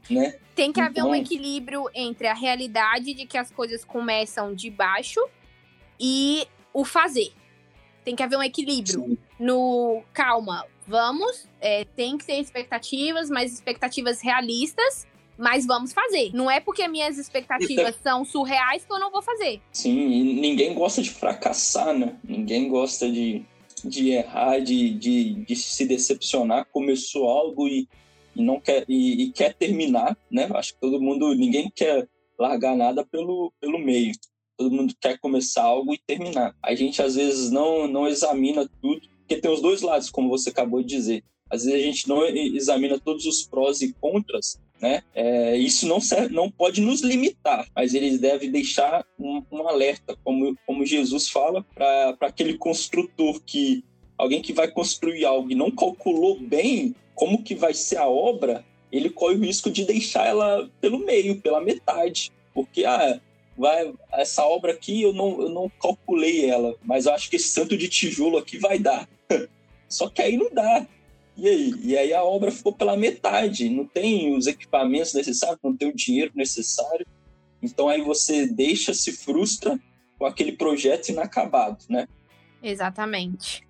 né? 0.08 0.36
Tem 0.54 0.72
que 0.72 0.80
haver 0.80 1.02
um 1.02 1.14
então 1.14 1.14
equilíbrio 1.14 1.88
entre 1.94 2.28
a 2.28 2.34
realidade 2.34 3.12
de 3.12 3.26
que 3.26 3.36
as 3.36 3.50
coisas 3.50 3.84
começam 3.84 4.54
de 4.54 4.70
baixo 4.70 5.20
e 5.98 6.46
o 6.72 6.84
fazer. 6.84 7.32
Tem 8.04 8.14
que 8.14 8.22
haver 8.22 8.36
um 8.36 8.42
equilíbrio 8.42 9.00
Sim. 9.00 9.18
no 9.38 10.02
calma, 10.12 10.66
vamos, 10.86 11.48
é, 11.60 11.84
tem 11.84 12.18
que 12.18 12.26
ter 12.26 12.38
expectativas, 12.40 13.30
mas 13.30 13.52
expectativas 13.52 14.20
realistas 14.20 15.06
mas 15.36 15.66
vamos 15.66 15.92
fazer. 15.92 16.30
Não 16.32 16.50
é 16.50 16.60
porque 16.60 16.86
minhas 16.88 17.18
expectativas 17.18 17.96
são 18.02 18.24
surreais 18.24 18.84
que 18.84 18.92
eu 18.92 18.98
não 18.98 19.10
vou 19.10 19.22
fazer. 19.22 19.60
Sim, 19.72 20.08
e 20.08 20.34
ninguém 20.34 20.74
gosta 20.74 21.02
de 21.02 21.10
fracassar, 21.10 21.96
né? 21.96 22.16
Ninguém 22.22 22.68
gosta 22.68 23.10
de, 23.10 23.44
de 23.84 24.10
errar, 24.10 24.60
de, 24.60 24.90
de, 24.90 25.34
de 25.34 25.56
se 25.56 25.84
decepcionar. 25.86 26.66
Começou 26.72 27.28
algo 27.28 27.66
e, 27.66 27.88
e 28.34 28.42
não 28.42 28.60
quer 28.60 28.84
e, 28.88 29.24
e, 29.24 29.32
quer 29.32 29.54
terminar, 29.54 30.16
né? 30.30 30.48
Acho 30.54 30.74
que 30.74 30.80
todo 30.80 31.00
mundo, 31.00 31.34
ninguém 31.34 31.70
quer 31.74 32.08
largar 32.38 32.76
nada 32.76 33.04
pelo, 33.04 33.52
pelo 33.60 33.78
meio. 33.78 34.12
Todo 34.56 34.74
mundo 34.74 34.94
quer 35.00 35.18
começar 35.18 35.62
algo 35.62 35.94
e 35.94 36.00
terminar. 36.06 36.54
A 36.62 36.74
gente 36.74 37.02
às 37.02 37.14
vezes 37.14 37.50
não 37.50 37.86
não 37.86 38.06
examina 38.06 38.68
tudo, 38.80 39.00
porque 39.18 39.36
tem 39.36 39.50
os 39.50 39.60
dois 39.60 39.82
lados, 39.82 40.10
como 40.10 40.28
você 40.28 40.50
acabou 40.50 40.82
de 40.82 40.88
dizer. 40.88 41.24
Às 41.50 41.64
vezes 41.64 41.80
a 41.80 41.82
gente 41.82 42.08
não 42.08 42.24
examina 42.24 42.98
todos 42.98 43.26
os 43.26 43.46
prós 43.46 43.80
e 43.80 43.92
contras 44.00 44.58
né? 44.84 45.02
É, 45.14 45.56
isso 45.56 45.86
não, 45.88 45.98
serve, 45.98 46.34
não 46.34 46.50
pode 46.50 46.82
nos 46.82 47.00
limitar, 47.00 47.66
mas 47.74 47.94
ele 47.94 48.18
deve 48.18 48.48
deixar 48.48 49.04
um, 49.18 49.42
um 49.50 49.66
alerta, 49.66 50.14
como, 50.22 50.54
como 50.66 50.84
Jesus 50.84 51.30
fala, 51.30 51.64
para 51.74 52.16
aquele 52.20 52.58
construtor 52.58 53.40
que 53.40 53.82
alguém 54.18 54.42
que 54.42 54.52
vai 54.52 54.68
construir 54.68 55.24
algo 55.24 55.50
e 55.50 55.54
não 55.54 55.70
calculou 55.70 56.38
bem 56.38 56.94
como 57.14 57.42
que 57.42 57.54
vai 57.54 57.72
ser 57.72 57.96
a 57.96 58.06
obra, 58.06 58.64
ele 58.92 59.08
corre 59.08 59.36
o 59.36 59.40
risco 59.40 59.70
de 59.70 59.84
deixar 59.84 60.26
ela 60.26 60.70
pelo 60.80 60.98
meio, 60.98 61.40
pela 61.40 61.62
metade, 61.62 62.30
porque 62.52 62.84
ah, 62.84 63.20
vai 63.56 63.92
essa 64.12 64.44
obra 64.44 64.72
aqui 64.72 65.02
eu 65.02 65.12
não, 65.12 65.40
eu 65.42 65.48
não 65.48 65.68
calculei 65.80 66.48
ela, 66.48 66.74
mas 66.82 67.06
eu 67.06 67.12
acho 67.12 67.30
que 67.30 67.36
esse 67.36 67.54
tanto 67.54 67.76
de 67.76 67.88
tijolo 67.88 68.38
aqui 68.38 68.58
vai 68.58 68.78
dar. 68.78 69.08
Só 69.88 70.08
que 70.08 70.22
aí 70.22 70.36
não 70.36 70.50
dá. 70.50 70.86
E 71.36 71.48
aí? 71.48 71.74
E 71.82 71.98
aí 71.98 72.14
a 72.14 72.22
obra 72.22 72.50
ficou 72.50 72.72
pela 72.72 72.96
metade, 72.96 73.68
não 73.68 73.84
tem 73.84 74.36
os 74.36 74.46
equipamentos 74.46 75.14
necessários, 75.14 75.58
não 75.62 75.76
tem 75.76 75.88
o 75.88 75.94
dinheiro 75.94 76.32
necessário. 76.34 77.06
Então 77.62 77.88
aí 77.88 78.02
você 78.02 78.46
deixa, 78.46 78.94
se 78.94 79.12
frustra 79.12 79.78
com 80.18 80.26
aquele 80.26 80.52
projeto 80.52 81.08
inacabado, 81.08 81.84
né? 81.88 82.06
Exatamente. 82.62 83.62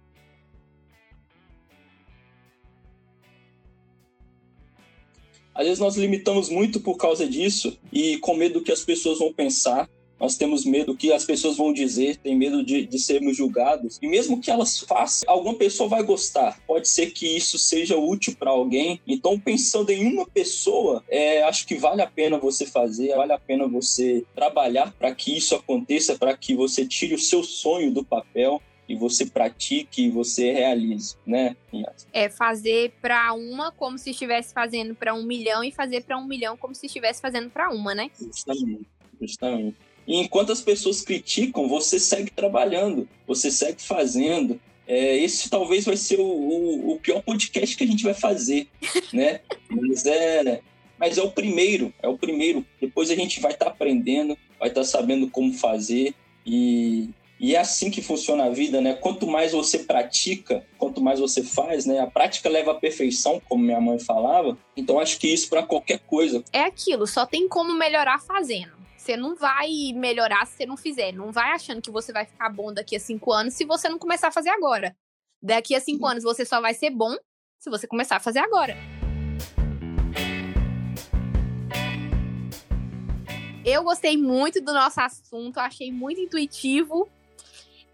Às 5.55 5.65
vezes 5.65 5.79
nós 5.79 5.97
limitamos 5.97 6.49
muito 6.49 6.81
por 6.81 6.97
causa 6.97 7.27
disso 7.27 7.79
e 7.93 8.19
com 8.19 8.35
medo 8.35 8.55
do 8.55 8.63
que 8.63 8.73
as 8.73 8.85
pessoas 8.85 9.19
vão 9.19 9.33
pensar 9.33 9.89
nós 10.19 10.37
temos 10.37 10.65
medo 10.65 10.97
que 10.97 11.13
as 11.13 11.25
pessoas 11.25 11.57
vão 11.57 11.73
dizer, 11.73 12.17
tem 12.17 12.37
medo 12.37 12.65
de, 12.65 12.87
de 12.87 12.99
sermos 12.99 13.37
julgados. 13.37 13.99
E 14.01 14.07
mesmo 14.07 14.41
que 14.41 14.51
elas 14.51 14.79
façam, 14.81 15.29
alguma 15.29 15.55
pessoa 15.55 15.89
vai 15.89 16.03
gostar. 16.03 16.61
Pode 16.67 16.89
ser 16.89 17.11
que 17.11 17.37
isso 17.37 17.59
seja 17.59 17.97
útil 17.97 18.35
para 18.39 18.51
alguém. 18.51 19.01
Então, 19.07 19.39
pensando 19.39 19.91
em 19.91 20.07
uma 20.07 20.27
pessoa, 20.27 21.05
é, 21.09 21.43
acho 21.43 21.67
que 21.67 21.75
vale 21.75 22.01
a 22.01 22.07
pena 22.07 22.39
você 22.39 22.65
fazer, 22.65 23.15
vale 23.15 23.33
a 23.33 23.39
pena 23.39 23.67
você 23.67 24.25
trabalhar 24.35 24.95
para 24.99 25.15
que 25.15 25.37
isso 25.37 25.55
aconteça, 25.55 26.17
para 26.17 26.37
que 26.37 26.55
você 26.55 26.87
tire 26.87 27.15
o 27.15 27.19
seu 27.19 27.43
sonho 27.43 27.93
do 27.93 28.05
papel 28.05 28.63
e 28.89 28.95
você 28.95 29.27
pratique 29.27 30.05
e 30.05 30.11
você 30.11 30.53
realize, 30.53 31.17
né? 31.27 31.57
É 32.13 32.29
fazer 32.29 32.93
para 33.01 33.33
uma 33.33 33.73
como 33.73 33.99
se 33.99 34.11
estivesse 34.11 34.53
fazendo 34.53 34.95
para 34.95 35.15
um 35.15 35.25
milhão 35.25 35.65
e 35.65 35.73
fazer 35.73 36.03
para 36.03 36.19
um 36.19 36.27
milhão 36.27 36.57
como 36.57 36.75
se 36.75 36.87
estivesse 36.87 37.21
fazendo 37.21 37.51
para 37.51 37.71
uma, 37.71 37.95
né? 37.95 38.11
Justamente, 38.21 38.87
justamente. 39.21 39.77
E 40.07 40.17
enquanto 40.17 40.53
as 40.53 40.61
pessoas 40.61 41.01
criticam, 41.01 41.67
você 41.67 41.99
segue 41.99 42.31
trabalhando, 42.31 43.09
você 43.27 43.51
segue 43.51 43.83
fazendo. 43.83 44.61
É, 44.87 45.17
esse 45.17 45.49
talvez 45.49 45.87
vai 45.87 45.97
ser 45.97 46.21
o, 46.21 46.27
o, 46.27 46.93
o, 46.93 47.01
pior 47.01 47.23
podcast 47.23 47.75
que 47.75 47.85
a 47.85 47.87
gente 47.87 48.05
vai 48.05 48.13
fazer, 48.13 48.69
né? 49.13 49.41
Mas 49.71 50.05
é, 50.05 50.61
mas 50.99 51.17
é 51.17 51.23
o 51.23 51.31
primeiro, 51.31 51.93
é 52.03 52.09
o 52.09 52.19
primeiro. 52.19 52.65
Depois 52.79 53.11
a 53.11 53.15
gente 53.15 53.41
vai 53.41 53.53
estar 53.53 53.67
tá 53.67 53.71
aprendendo, 53.71 54.37
vai 54.59 54.69
estar 54.69 54.83
tá 54.83 54.87
sabendo 54.87 55.31
como 55.31 55.55
fazer 55.55 56.15
e, 56.45 57.09
e 57.39 57.55
é 57.55 57.59
assim 57.59 57.91
que 57.91 58.01
funciona 58.01 58.45
a 58.45 58.51
vida, 58.51 58.81
né? 58.81 58.95
Quanto 58.95 59.27
mais 59.27 59.53
você 59.53 59.81
pratica, 59.81 60.65
quanto 60.79 61.01
mais 61.01 61.19
você 61.19 61.43
faz, 61.43 61.85
né? 61.85 61.99
A 62.01 62.07
prática 62.07 62.49
leva 62.49 62.73
à 62.73 62.75
perfeição, 62.75 63.41
como 63.49 63.65
minha 63.65 63.81
mãe 63.81 63.99
falava. 63.99 64.57
Então 64.77 65.01
acho 65.01 65.19
que 65.19 65.27
isso 65.27 65.49
para 65.49 65.63
qualquer 65.63 65.99
coisa. 66.01 66.43
É 66.53 66.63
aquilo, 66.63 67.07
só 67.07 67.27
tem 67.27 67.49
como 67.49 67.75
melhorar 67.75 68.21
fazendo. 68.21 68.73
Você 68.97 69.17
não 69.17 69.35
vai 69.37 69.69
melhorar 69.95 70.47
se 70.47 70.57
você 70.57 70.65
não 70.65 70.79
fizer. 70.79 71.13
Não 71.13 71.31
vai 71.31 71.51
achando 71.51 71.83
que 71.83 71.91
você 71.91 72.13
vai 72.13 72.25
ficar 72.25 72.49
bom 72.49 72.73
daqui 72.73 72.97
a 72.97 73.01
cinco 73.01 73.33
anos 73.33 73.53
se 73.53 73.65
você 73.65 73.89
não 73.89 73.99
começar 73.99 74.29
a 74.29 74.33
fazer 74.33 74.49
agora. 74.49 74.97
Daqui 75.43 75.75
a 75.75 75.81
cinco 75.81 76.07
anos 76.07 76.25
você 76.25 76.45
só 76.45 76.61
vai 76.61 76.73
ser 76.73 76.89
bom 76.89 77.15
se 77.59 77.69
você 77.69 77.87
começar 77.87 78.17
a 78.17 78.21
fazer 78.21 78.39
agora. 78.39 78.75
Eu 83.65 83.83
gostei 83.83 84.17
muito 84.17 84.61
do 84.61 84.73
nosso 84.73 85.01
assunto, 85.01 85.59
achei 85.59 85.91
muito 85.91 86.21
intuitivo. 86.21 87.11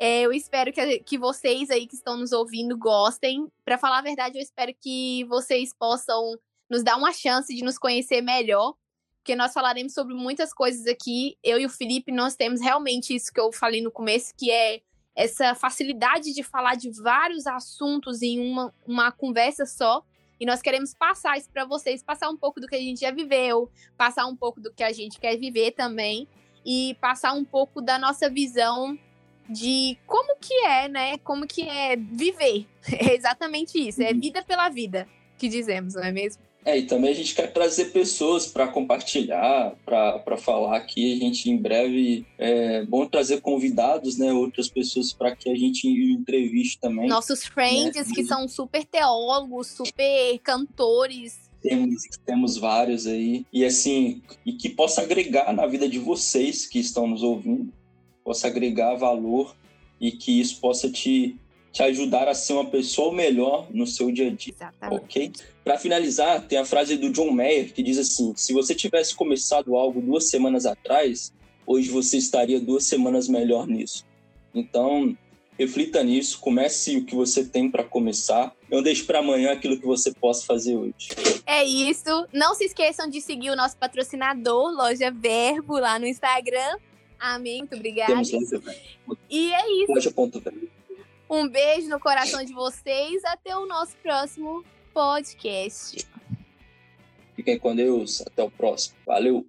É, 0.03 0.23
eu 0.23 0.33
espero 0.33 0.73
que, 0.73 1.01
que 1.01 1.19
vocês 1.19 1.69
aí 1.69 1.87
que 1.87 1.95
estão 1.95 2.17
nos 2.17 2.33
ouvindo 2.33 2.75
gostem. 2.75 3.47
Para 3.67 3.77
falar 3.77 3.99
a 3.99 4.03
verdade, 4.03 4.39
eu 4.39 4.43
espero 4.43 4.73
que 4.81 5.25
vocês 5.25 5.75
possam 5.75 6.39
nos 6.71 6.83
dar 6.83 6.97
uma 6.97 7.13
chance 7.13 7.55
de 7.55 7.63
nos 7.63 7.77
conhecer 7.77 8.23
melhor 8.23 8.75
porque 9.21 9.37
nós 9.37 9.53
falaremos 9.53 9.93
sobre 9.93 10.15
muitas 10.15 10.53
coisas 10.53 10.87
aqui. 10.87 11.37
Eu 11.45 11.61
e 11.61 11.67
o 11.67 11.69
Felipe, 11.69 12.11
nós 12.11 12.35
temos 12.35 12.61
realmente 12.61 13.15
isso 13.15 13.31
que 13.31 13.39
eu 13.39 13.53
falei 13.53 13.83
no 13.83 13.91
começo, 13.91 14.33
que 14.35 14.51
é 14.51 14.81
essa 15.15 15.55
facilidade 15.55 16.33
de 16.33 16.43
falar 16.43 16.75
de 16.75 16.91
vários 16.91 17.47
assuntos 17.47 18.23
em 18.23 18.41
uma, 18.41 18.75
uma 18.87 19.13
conversa 19.13 19.67
só. 19.67 20.03
E 20.41 20.47
nós 20.47 20.63
queremos 20.63 20.95
passar 20.95 21.37
isso 21.37 21.51
para 21.51 21.67
vocês, 21.67 22.03
passar 22.03 22.31
um 22.31 22.37
pouco 22.37 22.59
do 22.61 22.67
que 22.67 22.75
a 22.75 22.81
gente 22.81 23.01
já 23.01 23.11
viveu, 23.11 23.71
passar 23.99 24.25
um 24.25 24.35
pouco 24.35 24.59
do 24.59 24.73
que 24.73 24.83
a 24.83 24.91
gente 24.91 25.21
quer 25.21 25.37
viver 25.37 25.73
também 25.73 26.27
e 26.65 26.97
passar 26.99 27.35
um 27.35 27.45
pouco 27.45 27.83
da 27.83 27.99
nossa 27.99 28.31
visão 28.31 28.99
de 29.51 29.99
como 30.07 30.37
que 30.41 30.55
é, 30.65 30.89
né? 30.89 31.19
Como 31.19 31.47
que 31.47 31.63
é 31.63 31.97
viver. 31.97 32.67
É 32.99 33.15
exatamente 33.15 33.79
isso, 33.79 34.03
é 34.03 34.11
uhum. 34.11 34.21
vida 34.21 34.43
pela 34.43 34.69
vida 34.69 35.07
que 35.39 35.49
dizemos, 35.49 35.95
não 35.95 36.03
é 36.03 36.11
mesmo? 36.11 36.43
É, 36.65 36.79
e 36.79 36.83
também 36.83 37.11
a 37.11 37.15
gente 37.15 37.35
quer 37.35 37.51
trazer 37.53 37.87
pessoas 37.87 38.47
para 38.47 38.69
compartilhar, 38.69 39.75
para 39.85 40.37
falar 40.37 40.77
aqui. 40.77 41.15
A 41.15 41.17
gente 41.17 41.51
em 41.51 41.57
breve 41.57 42.27
é 42.39 42.85
bom 42.85 43.07
trazer 43.07 43.41
convidados, 43.41 44.19
né? 44.19 44.33
Outras 44.33 44.69
pessoas 44.69 45.13
para 45.13 45.35
que 45.35 45.49
a 45.49 45.55
gente 45.55 45.89
entreviste 45.89 46.79
também. 46.79 47.09
Nossos 47.09 47.45
friends 47.45 48.09
né? 48.09 48.15
que 48.15 48.25
são 48.25 48.47
super 48.47 48.85
teólogos, 48.85 49.69
super 49.69 50.39
cantores. 50.41 51.49
Temos, 51.63 52.03
temos 52.27 52.57
vários 52.59 53.07
aí. 53.07 53.45
E 53.51 53.65
assim, 53.65 54.23
e 54.45 54.53
que 54.53 54.69
possa 54.69 55.01
agregar 55.01 55.53
na 55.55 55.67
vida 55.67 55.89
de 55.89 55.99
vocês 55.99 56.67
que 56.67 56.79
estão 56.79 57.07
nos 57.07 57.23
ouvindo, 57.23 57.73
possa 58.25 58.47
agregar 58.47 58.95
valor 58.95 59.55
e 60.01 60.13
que 60.13 60.41
isso 60.41 60.61
possa 60.61 60.91
te 60.91 61.37
te 61.73 61.83
ajudar 61.83 62.29
a 62.29 62.35
ser 62.35 62.55
uma 62.55 62.67
pessoa 62.67 63.15
melhor 63.15 63.69
no 63.71 63.87
seu 63.87 64.11
dia 64.11 64.29
a 64.29 64.31
dia. 64.31 64.53
Exatamente. 64.53 65.03
Ok? 65.03 65.33
Para 65.63 65.79
finalizar, 65.79 66.43
tem 66.47 66.59
a 66.59 66.65
frase 66.65 66.97
do 66.97 67.11
John 67.11 67.31
Mayer 67.31 67.73
que 67.73 67.83
diz 67.83 67.99
assim: 67.99 68.33
se 68.37 68.53
você 68.53 68.75
tivesse 68.75 69.15
começado 69.15 69.77
algo 69.77 70.01
duas 70.01 70.29
semanas 70.29 70.67
atrás, 70.67 71.33
hoje 71.67 71.89
você 71.89 72.17
estaria 72.17 72.61
duas 72.61 72.85
semanas 72.85 73.29
melhor 73.29 73.67
nisso. 73.67 74.05
Então, 74.53 75.17
reflita 75.57 76.03
nisso, 76.03 76.41
comece 76.41 76.97
o 76.97 77.05
que 77.05 77.15
você 77.15 77.45
tem 77.45 77.71
para 77.71 77.85
começar. 77.85 78.53
Não 78.69 78.83
deixe 78.83 79.05
para 79.05 79.21
amanhã 79.21 79.53
aquilo 79.53 79.79
que 79.79 79.87
você 79.87 80.13
possa 80.13 80.45
fazer 80.45 80.77
hoje. 80.77 81.11
É 81.47 81.63
isso. 81.63 82.27
Não 82.33 82.55
se 82.55 82.65
esqueçam 82.65 83.09
de 83.09 83.21
seguir 83.21 83.51
o 83.51 83.57
nosso 83.57 83.77
patrocinador, 83.77 84.73
Loja 84.73 85.13
Verbo, 85.13 85.79
lá 85.79 85.99
no 85.99 86.07
Instagram 86.07 86.79
Amém, 87.21 87.59
muito 87.59 87.77
obrigada. 87.77 88.13
Temos 88.13 88.31
E 89.29 89.53
é 89.53 89.73
isso. 89.83 89.93
Um 91.29 91.47
beijo 91.47 91.89
no 91.89 92.01
coração 92.01 92.43
de 92.45 92.53
vocês. 92.53 93.23
Até 93.25 93.57
o 93.57 93.67
nosso 93.67 93.95
próximo 93.99 94.65
podcast. 94.93 96.09
Fiquem 97.37 97.59
com 97.59 97.77
Deus. 97.77 98.23
Até 98.23 98.43
o 98.43 98.51
próximo. 98.51 98.97
Valeu. 99.07 99.47